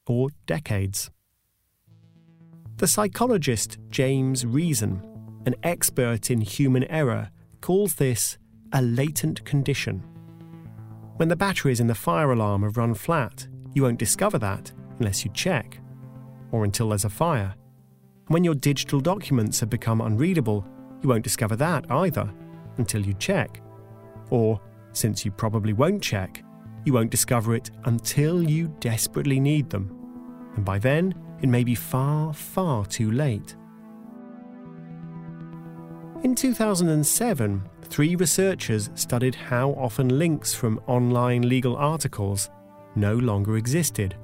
or 0.06 0.28
decades. 0.46 1.10
The 2.78 2.86
psychologist 2.86 3.78
James 3.90 4.46
Reason, 4.46 5.02
an 5.46 5.56
expert 5.64 6.30
in 6.30 6.40
human 6.40 6.84
error, 6.84 7.28
calls 7.60 7.96
this 7.96 8.38
a 8.72 8.80
latent 8.80 9.44
condition. 9.44 9.98
When 11.16 11.26
the 11.26 11.34
batteries 11.34 11.80
in 11.80 11.88
the 11.88 11.96
fire 11.96 12.30
alarm 12.30 12.62
have 12.62 12.76
run 12.76 12.94
flat, 12.94 13.48
you 13.74 13.82
won't 13.82 13.98
discover 13.98 14.38
that 14.38 14.70
unless 15.00 15.24
you 15.24 15.32
check 15.34 15.80
or 16.52 16.62
until 16.62 16.90
there's 16.90 17.04
a 17.04 17.10
fire. 17.10 17.52
When 18.28 18.44
your 18.44 18.54
digital 18.54 19.00
documents 19.00 19.58
have 19.58 19.70
become 19.70 20.00
unreadable, 20.00 20.64
you 21.02 21.08
won't 21.08 21.24
discover 21.24 21.56
that 21.56 21.84
either 21.90 22.32
until 22.76 23.04
you 23.04 23.14
check. 23.14 23.60
Or, 24.30 24.60
since 24.92 25.24
you 25.24 25.32
probably 25.32 25.72
won't 25.72 26.00
check, 26.00 26.44
you 26.84 26.92
won't 26.92 27.10
discover 27.10 27.56
it 27.56 27.72
until 27.86 28.40
you 28.40 28.68
desperately 28.78 29.40
need 29.40 29.68
them. 29.68 30.52
And 30.54 30.64
by 30.64 30.78
then, 30.78 31.12
it 31.42 31.48
may 31.48 31.64
be 31.64 31.74
far, 31.74 32.32
far 32.32 32.84
too 32.86 33.10
late. 33.10 33.56
In 36.22 36.34
2007, 36.34 37.62
three 37.82 38.16
researchers 38.16 38.90
studied 38.94 39.34
how 39.34 39.70
often 39.70 40.18
links 40.18 40.54
from 40.54 40.80
online 40.86 41.48
legal 41.48 41.76
articles 41.76 42.50
no 42.96 43.14
longer 43.14 43.56
existed 43.56 44.16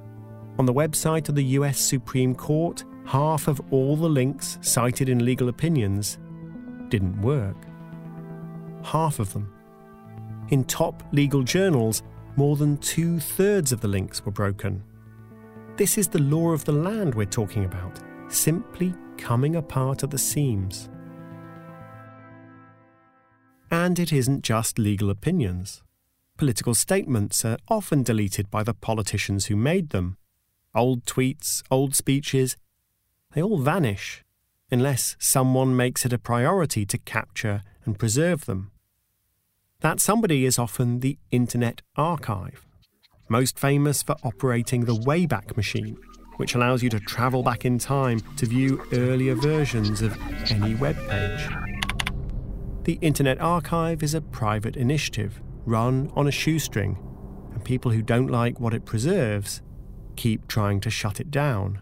on 0.57 0.65
the 0.65 0.73
website 0.73 1.27
of 1.27 1.35
the 1.35 1.43
US 1.43 1.79
Supreme 1.79 2.33
Court, 2.33 2.83
half 3.05 3.47
of 3.47 3.61
all 3.71 3.95
the 3.97 4.09
links 4.09 4.57
cited 4.61 5.09
in 5.09 5.25
legal 5.25 5.49
opinions 5.49 6.17
didn't 6.87 7.21
work. 7.21 7.57
Half 8.83 9.19
of 9.19 9.33
them. 9.33 9.51
In 10.49 10.63
top 10.63 11.03
legal 11.11 11.43
journals, 11.43 12.03
more 12.37 12.55
than 12.55 12.77
two 12.77 13.19
thirds 13.19 13.71
of 13.71 13.81
the 13.81 13.87
links 13.87 14.25
were 14.25 14.31
broken. 14.31 14.83
This 15.77 15.97
is 15.97 16.07
the 16.07 16.21
law 16.21 16.51
of 16.51 16.63
the 16.63 16.71
land 16.71 17.15
we're 17.15 17.25
talking 17.25 17.65
about, 17.65 17.99
simply 18.29 18.93
coming 19.17 19.57
apart 19.57 20.03
at 20.03 20.09
the 20.09 20.17
seams. 20.17 20.89
And 23.69 23.99
it 23.99 24.13
isn't 24.13 24.43
just 24.43 24.79
legal 24.79 25.09
opinions. 25.09 25.83
Political 26.37 26.75
statements 26.75 27.43
are 27.43 27.57
often 27.67 28.03
deleted 28.03 28.49
by 28.49 28.63
the 28.63 28.73
politicians 28.73 29.47
who 29.47 29.57
made 29.57 29.89
them 29.89 30.15
old 30.73 31.03
tweets, 31.05 31.61
old 31.69 31.93
speeches, 31.93 32.55
they 33.33 33.41
all 33.41 33.57
vanish 33.57 34.23
unless 34.71 35.17
someone 35.19 35.75
makes 35.75 36.05
it 36.05 36.13
a 36.13 36.17
priority 36.17 36.85
to 36.85 36.97
capture 36.97 37.63
and 37.83 37.99
preserve 37.99 38.45
them. 38.45 38.71
That 39.81 39.99
somebody 39.99 40.45
is 40.45 40.57
often 40.57 41.01
the 41.01 41.17
Internet 41.31 41.81
Archive, 41.97 42.64
most 43.29 43.57
famous 43.57 44.03
for 44.03 44.15
operating 44.23 44.85
the 44.85 44.95
Wayback 44.95 45.55
Machine, 45.57 45.97
which 46.37 46.55
allows 46.55 46.83
you 46.83 46.89
to 46.89 46.99
travel 46.99 47.43
back 47.43 47.65
in 47.65 47.79
time 47.79 48.19
to 48.37 48.45
view 48.45 48.83
earlier 48.93 49.35
versions 49.35 50.01
of 50.01 50.17
any 50.51 50.75
web 50.75 50.95
page. 51.07 51.49
The 52.83 52.99
Internet 53.01 53.41
Archive 53.41 54.03
is 54.03 54.13
a 54.13 54.21
private 54.21 54.77
initiative 54.77 55.41
run 55.65 56.11
on 56.15 56.27
a 56.27 56.31
shoestring, 56.31 56.97
and 57.51 57.63
people 57.63 57.91
who 57.91 58.01
don't 58.01 58.27
like 58.27 58.59
what 58.59 58.73
it 58.73 58.85
preserves 58.85 59.61
keep 60.15 60.47
trying 60.47 60.79
to 60.81 60.89
shut 60.89 61.19
it 61.19 61.31
down. 61.31 61.79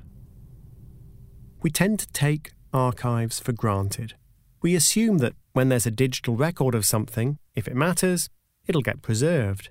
We 1.61 1.69
tend 1.69 1.99
to 1.99 2.07
take 2.13 2.51
archives 2.73 3.39
for 3.39 3.51
granted. 3.51 4.15
We 4.61 4.75
assume 4.75 5.19
that 5.19 5.33
when 5.51 5.69
there's 5.69 5.85
a 5.85 5.91
digital 5.91 6.35
record 6.35 6.73
of 6.73 6.85
something, 6.85 7.37
if 7.53 7.67
it 7.67 7.75
matters, 7.75 8.29
it'll 8.65 8.81
get 8.81 9.01
preserved. 9.01 9.69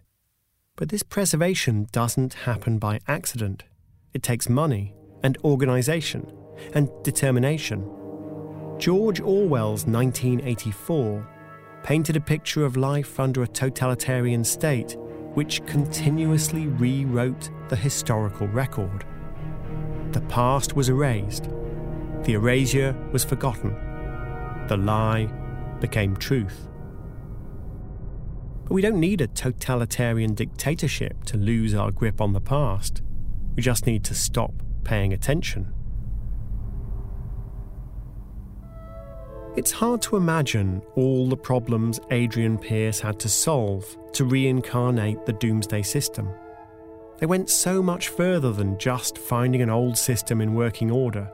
But 0.82 0.88
this 0.88 1.04
preservation 1.04 1.86
doesn't 1.92 2.34
happen 2.34 2.78
by 2.78 2.98
accident. 3.06 3.62
It 4.14 4.24
takes 4.24 4.48
money 4.48 4.96
and 5.22 5.38
organisation 5.44 6.26
and 6.74 6.90
determination. 7.04 7.88
George 8.80 9.20
Orwell's 9.20 9.86
1984 9.86 11.28
painted 11.84 12.16
a 12.16 12.20
picture 12.20 12.64
of 12.64 12.76
life 12.76 13.20
under 13.20 13.44
a 13.44 13.46
totalitarian 13.46 14.42
state 14.42 14.96
which 15.34 15.64
continuously 15.66 16.66
rewrote 16.66 17.48
the 17.68 17.76
historical 17.76 18.48
record. 18.48 19.04
The 20.10 20.22
past 20.22 20.74
was 20.74 20.88
erased, 20.88 21.44
the 22.24 22.32
erasure 22.32 22.92
was 23.12 23.22
forgotten, 23.22 23.72
The 24.66 24.78
lie 24.78 25.26
became 25.78 26.16
truth. 26.16 26.71
But 28.72 28.76
we 28.76 28.80
don't 28.80 29.00
need 29.00 29.20
a 29.20 29.26
totalitarian 29.26 30.32
dictatorship 30.32 31.24
to 31.24 31.36
lose 31.36 31.74
our 31.74 31.90
grip 31.90 32.22
on 32.22 32.32
the 32.32 32.40
past. 32.40 33.02
We 33.54 33.62
just 33.62 33.84
need 33.84 34.02
to 34.04 34.14
stop 34.14 34.54
paying 34.82 35.12
attention. 35.12 35.74
It's 39.56 39.72
hard 39.72 40.00
to 40.00 40.16
imagine 40.16 40.80
all 40.94 41.28
the 41.28 41.36
problems 41.36 42.00
Adrian 42.10 42.56
Pearce 42.56 42.98
had 42.98 43.20
to 43.20 43.28
solve 43.28 43.84
to 44.14 44.24
reincarnate 44.24 45.26
the 45.26 45.34
Domesday 45.34 45.82
System. 45.82 46.30
They 47.18 47.26
went 47.26 47.50
so 47.50 47.82
much 47.82 48.08
further 48.08 48.52
than 48.52 48.78
just 48.78 49.18
finding 49.18 49.60
an 49.60 49.68
old 49.68 49.98
system 49.98 50.40
in 50.40 50.54
working 50.54 50.90
order. 50.90 51.30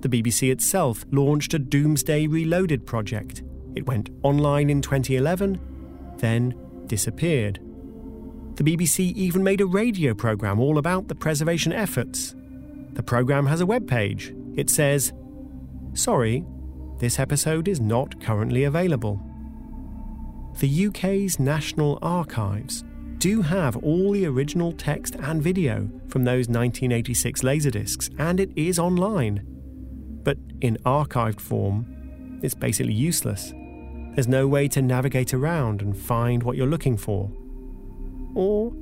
The 0.00 0.08
BBC 0.08 0.50
itself 0.50 1.04
launched 1.10 1.52
a 1.52 1.58
Domesday 1.58 2.26
Reloaded 2.26 2.86
project. 2.86 3.42
It 3.76 3.86
went 3.86 4.08
online 4.22 4.70
in 4.70 4.80
2011, 4.80 5.60
then 6.16 6.54
disappeared. 6.86 7.60
The 8.60 8.76
BBC 8.76 9.14
even 9.14 9.42
made 9.42 9.62
a 9.62 9.66
radio 9.66 10.12
programme 10.12 10.60
all 10.60 10.76
about 10.76 11.08
the 11.08 11.14
preservation 11.14 11.72
efforts. 11.72 12.34
The 12.92 13.02
programme 13.02 13.46
has 13.46 13.60
a 13.60 13.66
web 13.66 13.88
page. 13.88 14.34
It 14.54 14.68
says, 14.68 15.12
Sorry, 15.94 16.44
this 16.98 17.18
episode 17.18 17.68
is 17.68 17.80
not 17.80 18.20
currently 18.20 18.64
available 18.64 19.20
the 20.60 20.86
UK's 20.88 21.40
National 21.40 21.98
Archives 22.02 22.84
do 23.16 23.40
have 23.40 23.76
all 23.78 24.12
the 24.12 24.26
original 24.26 24.72
text 24.72 25.14
and 25.16 25.42
video 25.42 25.88
from 26.08 26.24
those 26.24 26.48
1986 26.48 27.40
Laserdiscs, 27.40 28.10
and 28.18 28.38
it 28.40 28.50
is 28.56 28.78
online. 28.78 29.42
But 30.22 30.36
in 30.60 30.76
archived 30.84 31.40
form, 31.40 32.40
it's 32.42 32.54
basically 32.54 32.92
useless. 32.92 33.54
There's 34.14 34.28
no 34.28 34.46
way 34.46 34.68
to 34.68 34.82
navigate 34.82 35.32
around 35.32 35.80
and 35.80 35.96
find 35.96 36.42
what 36.42 36.56
you're 36.56 36.66
looking 36.66 36.98
for. 36.98 37.30
Or 38.34 38.72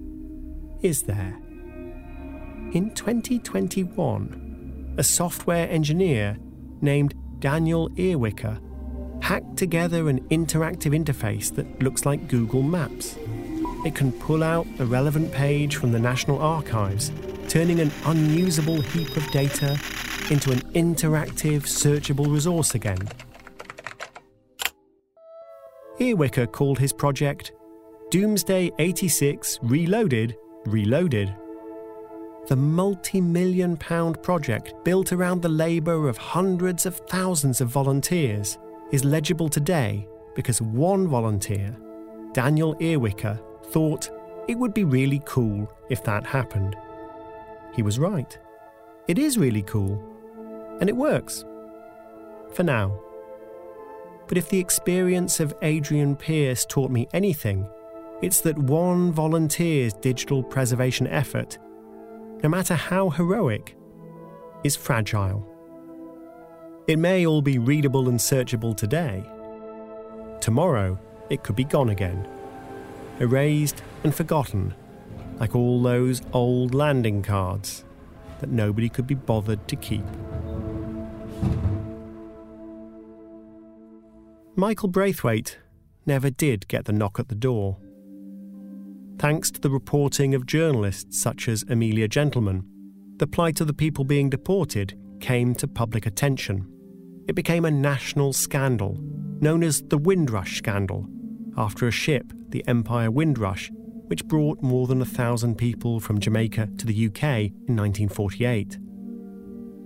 is 0.83 1.03
there? 1.03 1.37
In 2.73 2.93
2021, 2.95 4.95
a 4.99 5.03
software 5.03 5.69
engineer 5.71 6.39
named 6.81 7.15
Daniel 7.39 7.89
Earwicker 7.91 8.61
hacked 9.23 9.57
together 9.57 10.09
an 10.09 10.21
interactive 10.29 10.95
interface 10.95 11.55
that 11.55 11.83
looks 11.83 12.07
like 12.07 12.29
Google 12.29 12.63
Maps. 12.63 13.17
It 13.85 13.95
can 13.95 14.13
pull 14.13 14.43
out 14.43 14.67
a 14.79 14.87
relevant 14.87 15.33
page 15.33 15.77
from 15.77 15.93
the 15.93 15.99
National 15.99 16.41
Archives, 16.41 17.13
turning 17.49 17.81
an 17.81 17.93
unusable 18.05 18.81
heap 18.81 19.17
of 19.17 19.31
data 19.31 19.79
into 20.31 20.53
an 20.53 20.61
interactive, 20.73 21.63
searchable 21.63 22.33
resource 22.33 22.75
again. 22.75 23.09
Earwicker 25.99 26.51
called 26.51 26.79
his 26.79 26.93
project 26.93 27.53
Domesday 28.11 28.71
86 28.79 29.59
Reloaded 29.61 30.35
Reloaded. 30.65 31.37
The 32.47 32.57
multi 32.57 33.21
million 33.21 33.77
pound 33.77 34.23
project 34.23 34.73
built 34.83 35.13
around 35.13 35.43
the 35.43 35.51
labour 35.51 36.09
of 36.09 36.17
hundreds 36.17 36.87
of 36.87 36.97
thousands 37.11 37.61
of 37.61 37.69
volunteers 37.69 38.57
is 38.93 39.05
legible 39.05 39.51
today 39.51 40.09
because 40.35 40.63
one 40.63 41.07
volunteer, 41.07 41.77
Daniel 42.33 42.75
Earwicker, 42.77 43.39
thought 43.73 44.09
it 44.49 44.57
would 44.57 44.73
be 44.73 44.85
really 44.85 45.21
cool 45.27 45.71
if 45.91 46.03
that 46.05 46.25
happened. 46.25 46.77
He 47.75 47.83
was 47.83 47.99
right. 47.99 48.39
It 49.07 49.19
is 49.19 49.37
really 49.37 49.63
cool. 49.65 50.03
And 50.81 50.89
it 50.89 50.97
works. 50.97 51.45
For 52.55 52.63
now. 52.63 52.99
But 54.29 54.39
if 54.39 54.49
the 54.49 54.61
experience 54.61 55.41
of 55.41 55.53
Adrian 55.61 56.17
Pearce 56.17 56.65
taught 56.65 56.91
me 56.91 57.07
anything, 57.13 57.69
it's 58.21 58.41
that 58.41 58.59
one 58.59 59.13
volunteer's 59.13 59.95
digital 59.95 60.43
preservation 60.43 61.07
effort, 61.07 61.59
no 62.43 62.49
matter 62.49 62.75
how 62.75 63.11
heroic, 63.11 63.77
is 64.65 64.75
fragile. 64.77 65.47
It 66.89 66.99
may 66.99 67.27
all 67.27 67.43
be 67.43 67.59
readable 67.59 68.09
and 68.09 68.19
searchable 68.19 68.77
today. 68.77 69.23
Tomorrow, 70.41 70.99
it 71.31 71.43
could 71.43 71.57
be 71.57 71.65
gone 71.65 71.91
again, 71.91 72.27
erased 73.21 73.83
and 74.03 74.15
forgotten, 74.15 74.75
like 75.39 75.55
all 75.55 75.83
those 75.83 76.23
old 76.33 76.75
landing 76.75 77.23
cards 77.23 77.85
that 78.41 78.51
nobody 78.51 78.89
could 78.89 79.07
be 79.07 79.15
bothered 79.15 79.67
to 79.69 79.77
keep. 79.77 80.05
Michael 84.57 84.89
Braithwaite 84.89 85.59
never 86.05 86.31
did 86.31 86.67
get 86.67 86.87
the 86.87 86.93
knock 86.93 87.21
at 87.21 87.29
the 87.29 87.35
door. 87.37 87.77
Thanks 89.19 89.51
to 89.51 89.61
the 89.61 89.71
reporting 89.71 90.35
of 90.35 90.47
journalists 90.47 91.19
such 91.19 91.49
as 91.49 91.65
Amelia 91.69 92.09
Gentleman, 92.09 92.65
the 93.17 93.27
plight 93.27 93.61
of 93.61 93.67
the 93.67 93.75
people 93.75 94.05
being 94.05 94.31
deported 94.31 94.97
came 95.21 95.55
to 95.57 95.67
public 95.67 96.07
attention 96.07 96.67
it 97.29 97.35
became 97.35 97.67
a 97.67 97.71
national 97.71 98.33
scandal, 98.33 98.97
known 99.41 99.63
as 99.63 99.83
the 99.83 99.99
Windrush 99.99 100.57
Scandal, 100.57 101.07
after 101.59 101.87
a 101.87 101.91
ship, 101.93 102.33
the 102.49 102.67
Empire 102.67 103.11
Windrush, 103.11 103.71
which 104.07 104.25
brought 104.25 104.63
more 104.63 104.87
than 104.87 105.03
a 105.03 105.05
thousand 105.05 105.57
people 105.57 106.01
from 106.01 106.19
Jamaica 106.19 106.71
to 106.79 106.87
the 106.87 107.07
UK 107.07 107.23
in 107.69 107.77
1948. 107.77 108.79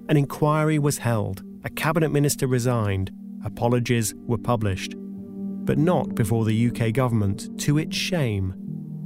An 0.09 0.17
inquiry 0.17 0.79
was 0.79 0.99
held, 0.99 1.43
a 1.65 1.71
cabinet 1.71 2.11
minister 2.11 2.47
resigned, 2.47 3.11
apologies 3.45 4.15
were 4.29 4.39
published, 4.39 4.95
but 4.97 5.79
not 5.79 6.15
before 6.15 6.45
the 6.45 6.69
UK 6.69 6.93
government, 6.93 7.59
to 7.59 7.77
its 7.77 7.97
shame, 7.97 8.55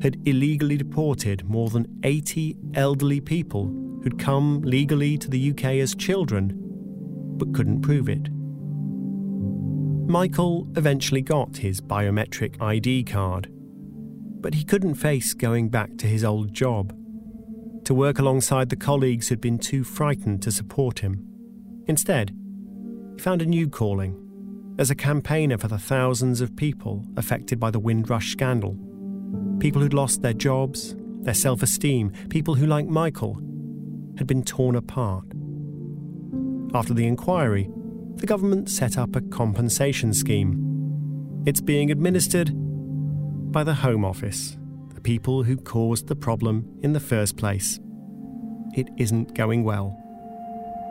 had 0.02 0.16
illegally 0.26 0.76
deported 0.76 1.48
more 1.48 1.70
than 1.70 1.86
80 2.02 2.56
elderly 2.74 3.20
people 3.20 3.66
who'd 4.02 4.18
come 4.18 4.60
legally 4.62 5.16
to 5.18 5.28
the 5.30 5.50
UK 5.50 5.64
as 5.76 5.94
children 5.94 6.62
but 7.38 7.52
couldn't 7.54 7.82
prove 7.82 8.08
it. 8.08 8.28
Michael 10.08 10.68
eventually 10.76 11.20
got 11.20 11.56
his 11.56 11.80
biometric 11.80 12.60
ID 12.62 13.04
card, 13.04 13.48
but 14.40 14.54
he 14.54 14.64
couldn't 14.64 14.94
face 14.94 15.34
going 15.34 15.68
back 15.68 15.96
to 15.98 16.06
his 16.06 16.24
old 16.24 16.52
job, 16.52 16.94
to 17.84 17.92
work 17.92 18.18
alongside 18.18 18.68
the 18.68 18.76
colleagues 18.76 19.28
who'd 19.28 19.40
been 19.40 19.58
too 19.58 19.82
frightened 19.82 20.42
to 20.42 20.52
support 20.52 21.00
him. 21.00 21.26
Instead, 21.86 22.30
he 23.16 23.22
found 23.22 23.42
a 23.42 23.46
new 23.46 23.68
calling 23.68 24.22
as 24.78 24.90
a 24.90 24.94
campaigner 24.94 25.58
for 25.58 25.68
the 25.68 25.78
thousands 25.78 26.40
of 26.40 26.56
people 26.56 27.04
affected 27.16 27.58
by 27.58 27.70
the 27.70 27.80
Windrush 27.80 28.30
scandal. 28.30 28.76
People 29.58 29.80
who'd 29.80 29.94
lost 29.94 30.22
their 30.22 30.32
jobs, 30.32 30.94
their 31.20 31.34
self 31.34 31.62
esteem, 31.62 32.12
people 32.28 32.54
who, 32.54 32.66
like 32.66 32.86
Michael, 32.86 33.34
had 34.18 34.26
been 34.26 34.44
torn 34.44 34.76
apart. 34.76 35.24
After 36.74 36.94
the 36.94 37.06
inquiry, 37.06 37.70
the 38.16 38.26
government 38.26 38.70
set 38.70 38.98
up 38.98 39.16
a 39.16 39.20
compensation 39.20 40.12
scheme. 40.12 41.42
It's 41.46 41.60
being 41.60 41.90
administered 41.90 42.50
by 43.52 43.64
the 43.64 43.74
Home 43.74 44.04
Office, 44.04 44.56
the 44.94 45.00
people 45.00 45.42
who 45.42 45.56
caused 45.56 46.08
the 46.08 46.16
problem 46.16 46.66
in 46.82 46.92
the 46.92 47.00
first 47.00 47.36
place. 47.36 47.78
It 48.74 48.88
isn't 48.98 49.34
going 49.34 49.64
well. 49.64 50.02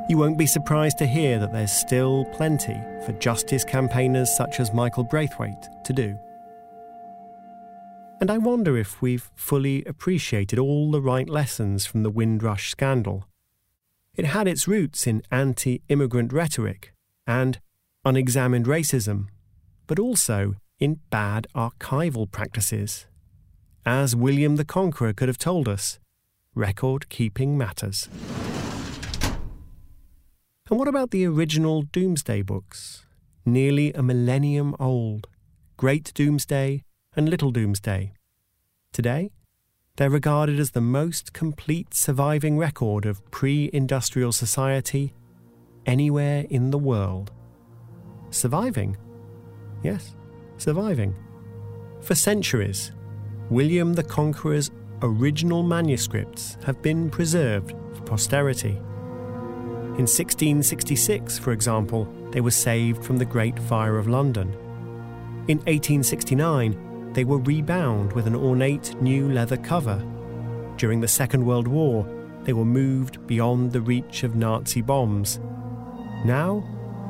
You 0.09 0.17
won't 0.17 0.37
be 0.37 0.47
surprised 0.47 0.97
to 0.99 1.07
hear 1.07 1.39
that 1.39 1.51
there's 1.51 1.71
still 1.71 2.25
plenty 2.25 2.79
for 3.05 3.11
justice 3.13 3.63
campaigners 3.63 4.35
such 4.35 4.59
as 4.59 4.73
Michael 4.73 5.03
Braithwaite 5.03 5.67
to 5.83 5.93
do. 5.93 6.17
And 8.21 8.31
I 8.31 8.37
wonder 8.37 8.77
if 8.77 9.01
we've 9.01 9.29
fully 9.35 9.83
appreciated 9.83 10.57
all 10.57 10.89
the 10.89 11.01
right 11.01 11.27
lessons 11.27 11.85
from 11.85 12.03
the 12.03 12.09
Windrush 12.09 12.69
scandal. 12.69 13.25
It 14.15 14.25
had 14.25 14.47
its 14.47 14.67
roots 14.67 15.05
in 15.05 15.21
anti 15.31 15.81
immigrant 15.89 16.31
rhetoric 16.31 16.93
and 17.27 17.59
unexamined 18.05 18.67
racism, 18.67 19.27
but 19.85 19.99
also 19.99 20.55
in 20.79 20.99
bad 21.09 21.47
archival 21.53 22.31
practices. 22.31 23.05
As 23.85 24.15
William 24.15 24.55
the 24.55 24.65
Conqueror 24.65 25.13
could 25.13 25.27
have 25.27 25.37
told 25.37 25.67
us, 25.67 25.99
record 26.55 27.09
keeping 27.09 27.57
matters. 27.57 28.07
And 30.69 30.79
what 30.79 30.87
about 30.87 31.11
the 31.11 31.25
original 31.25 31.83
Domesday 31.83 32.41
books? 32.41 33.05
Nearly 33.45 33.91
a 33.91 34.01
millennium 34.01 34.73
old. 34.79 35.27
Great 35.77 36.13
Domesday 36.15 36.83
and 37.15 37.29
Little 37.29 37.51
Domesday. 37.51 38.13
Today, 38.91 39.31
they're 39.97 40.09
regarded 40.09 40.59
as 40.59 40.71
the 40.71 40.81
most 40.81 41.33
complete 41.33 41.93
surviving 41.93 42.57
record 42.57 43.05
of 43.05 43.23
pre 43.31 43.69
industrial 43.71 44.31
society 44.31 45.13
anywhere 45.85 46.45
in 46.49 46.71
the 46.71 46.77
world. 46.77 47.31
Surviving? 48.29 48.97
Yes, 49.83 50.15
surviving. 50.57 51.15
For 52.01 52.15
centuries, 52.15 52.91
William 53.49 53.93
the 53.93 54.03
Conqueror's 54.03 54.71
original 55.01 55.63
manuscripts 55.63 56.57
have 56.65 56.81
been 56.81 57.09
preserved 57.09 57.73
for 57.93 58.01
posterity. 58.03 58.77
In 59.95 60.07
1666, 60.07 61.39
for 61.39 61.53
example, 61.53 62.07
they 62.31 62.41
were 62.41 62.51
saved 62.51 63.03
from 63.05 63.17
the 63.17 63.25
Great 63.25 63.57
Fire 63.57 63.97
of 63.97 64.09
London. 64.09 64.49
In 65.47 65.59
1869, 65.59 66.94
they 67.15 67.23
were 67.23 67.37
rebound 67.39 68.11
with 68.11 68.27
an 68.27 68.35
ornate 68.35 68.93
new 69.01 69.31
leather 69.31 69.55
cover. 69.55 70.03
During 70.75 70.99
the 70.99 71.07
Second 71.07 71.45
World 71.45 71.65
War, 71.65 72.05
they 72.43 72.51
were 72.51 72.65
moved 72.65 73.25
beyond 73.25 73.71
the 73.71 73.79
reach 73.79 74.23
of 74.23 74.35
Nazi 74.35 74.81
bombs. 74.81 75.39
Now, 76.25 76.63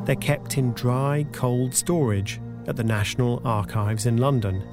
they're 0.05 0.15
kept 0.15 0.59
in 0.59 0.73
dry, 0.73 1.25
cold 1.31 1.73
storage 1.73 2.39
at 2.67 2.75
the 2.75 2.83
National 2.83 3.41
Archives 3.43 4.05
in 4.05 4.17
London. 4.17 4.63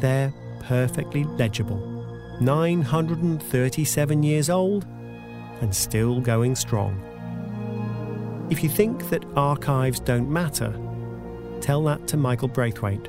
They're 0.00 0.32
perfectly 0.60 1.24
legible. 1.24 1.90
937 2.40 4.22
years 4.22 4.48
old 4.48 4.86
and 5.62 5.74
still 5.74 6.20
going 6.20 6.54
strong. 6.54 7.00
If 8.50 8.62
you 8.62 8.68
think 8.68 9.10
that 9.10 9.24
archives 9.34 9.98
don't 9.98 10.30
matter, 10.30 10.78
tell 11.60 11.82
that 11.84 12.06
to 12.08 12.16
Michael 12.16 12.48
Braithwaite. 12.48 13.08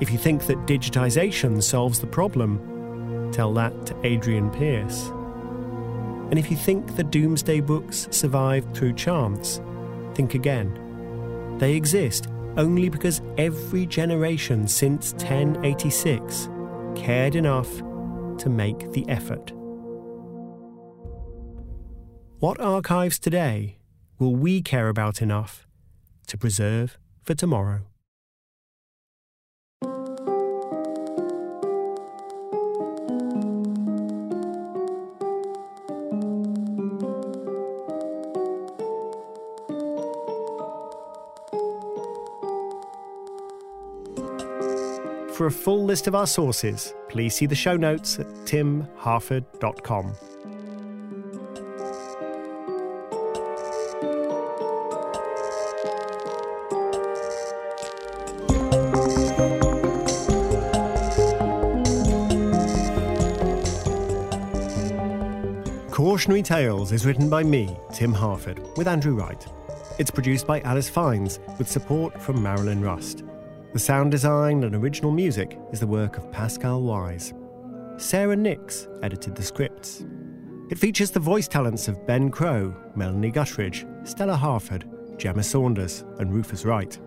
If 0.00 0.10
you 0.10 0.16
think 0.16 0.46
that 0.46 0.66
digitisation 0.66 1.62
solves 1.62 2.00
the 2.00 2.06
problem, 2.06 3.30
tell 3.32 3.52
that 3.54 3.86
to 3.86 4.06
Adrian 4.06 4.50
Pearce. 4.50 5.08
And 6.30 6.38
if 6.38 6.50
you 6.50 6.56
think 6.56 6.96
the 6.96 7.04
Domesday 7.04 7.60
books 7.60 8.08
survived 8.10 8.74
through 8.74 8.94
chance, 8.94 9.60
think 10.14 10.34
again. 10.34 11.58
They 11.58 11.74
exist 11.74 12.28
only 12.56 12.88
because 12.88 13.20
every 13.36 13.84
generation 13.84 14.66
since 14.66 15.12
1086 15.14 16.48
cared 16.96 17.34
enough 17.34 17.68
to 18.38 18.48
make 18.48 18.92
the 18.92 19.06
effort. 19.08 19.52
What 22.38 22.58
archives 22.58 23.18
today 23.18 23.76
will 24.18 24.34
we 24.34 24.62
care 24.62 24.88
about 24.88 25.20
enough 25.20 25.66
to 26.28 26.38
preserve 26.38 26.96
for 27.22 27.34
tomorrow? 27.34 27.80
For 45.40 45.46
a 45.46 45.50
full 45.50 45.86
list 45.86 46.06
of 46.06 46.14
our 46.14 46.26
sources, 46.26 46.92
please 47.08 47.34
see 47.34 47.46
the 47.46 47.54
show 47.54 47.74
notes 47.74 48.18
at 48.18 48.26
timharford.com. 48.44 50.12
Cautionary 65.90 66.42
Tales 66.42 66.92
is 66.92 67.06
written 67.06 67.30
by 67.30 67.42
me, 67.42 67.74
Tim 67.94 68.12
Harford, 68.12 68.60
with 68.76 68.86
Andrew 68.86 69.14
Wright. 69.14 69.46
It's 69.98 70.10
produced 70.10 70.46
by 70.46 70.60
Alice 70.60 70.90
Fiennes, 70.90 71.40
with 71.56 71.66
support 71.66 72.20
from 72.20 72.42
Marilyn 72.42 72.82
Rust. 72.82 73.24
The 73.72 73.78
sound 73.78 74.10
design 74.10 74.64
and 74.64 74.74
original 74.74 75.12
music 75.12 75.56
is 75.70 75.78
the 75.78 75.86
work 75.86 76.16
of 76.16 76.32
Pascal 76.32 76.82
Wise. 76.82 77.32
Sarah 77.98 78.34
Nix 78.34 78.88
edited 79.04 79.36
the 79.36 79.44
scripts. 79.44 80.04
It 80.70 80.78
features 80.78 81.12
the 81.12 81.20
voice 81.20 81.46
talents 81.46 81.86
of 81.86 82.04
Ben 82.04 82.32
Crow, 82.32 82.74
Melanie 82.96 83.30
Guttridge, 83.30 83.86
Stella 84.04 84.34
Harford, 84.34 84.90
Gemma 85.18 85.44
Saunders, 85.44 86.04
and 86.18 86.32
Rufus 86.32 86.64
Wright. 86.64 86.98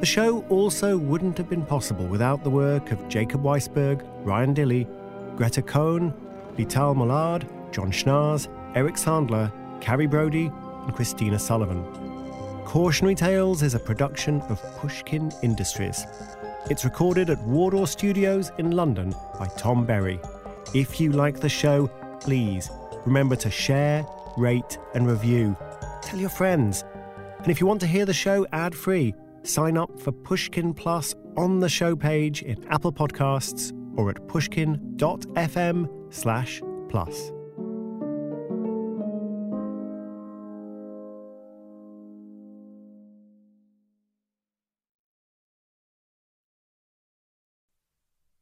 The 0.00 0.04
show 0.04 0.44
also 0.50 0.98
wouldn't 0.98 1.38
have 1.38 1.48
been 1.48 1.64
possible 1.64 2.06
without 2.06 2.44
the 2.44 2.50
work 2.50 2.90
of 2.90 3.08
Jacob 3.08 3.42
Weisberg, 3.42 4.06
Ryan 4.22 4.54
Dilley, 4.54 4.86
Greta 5.34 5.62
Cohn, 5.62 6.12
Vital 6.58 6.94
Mollard, 6.94 7.48
Jon 7.72 7.90
Schnaars, 7.90 8.48
Eric 8.74 8.96
Sandler, 8.96 9.50
Carrie 9.80 10.06
Brody, 10.06 10.52
and 10.84 10.94
Christina 10.94 11.38
Sullivan. 11.38 12.15
Cautionary 12.66 13.14
Tales 13.14 13.62
is 13.62 13.74
a 13.74 13.78
production 13.78 14.40
of 14.42 14.60
Pushkin 14.78 15.32
Industries. 15.40 16.04
It's 16.68 16.84
recorded 16.84 17.30
at 17.30 17.40
Wardour 17.44 17.86
Studios 17.86 18.50
in 18.58 18.72
London 18.72 19.14
by 19.38 19.46
Tom 19.56 19.86
Berry. 19.86 20.18
If 20.74 21.00
you 21.00 21.12
like 21.12 21.38
the 21.38 21.48
show, 21.48 21.86
please 22.20 22.68
remember 23.06 23.36
to 23.36 23.52
share, 23.52 24.04
rate, 24.36 24.78
and 24.94 25.06
review. 25.06 25.56
Tell 26.02 26.18
your 26.18 26.28
friends. 26.28 26.84
And 27.38 27.48
if 27.52 27.60
you 27.60 27.68
want 27.68 27.80
to 27.82 27.86
hear 27.86 28.04
the 28.04 28.12
show 28.12 28.44
ad 28.52 28.74
free, 28.74 29.14
sign 29.44 29.78
up 29.78 30.00
for 30.00 30.10
Pushkin 30.10 30.74
Plus 30.74 31.14
on 31.36 31.60
the 31.60 31.68
show 31.68 31.94
page 31.94 32.42
in 32.42 32.62
Apple 32.68 32.92
Podcasts 32.92 33.72
or 33.96 34.10
at 34.10 34.26
pushkin.fm 34.26 36.12
slash 36.12 36.60
plus. 36.88 37.30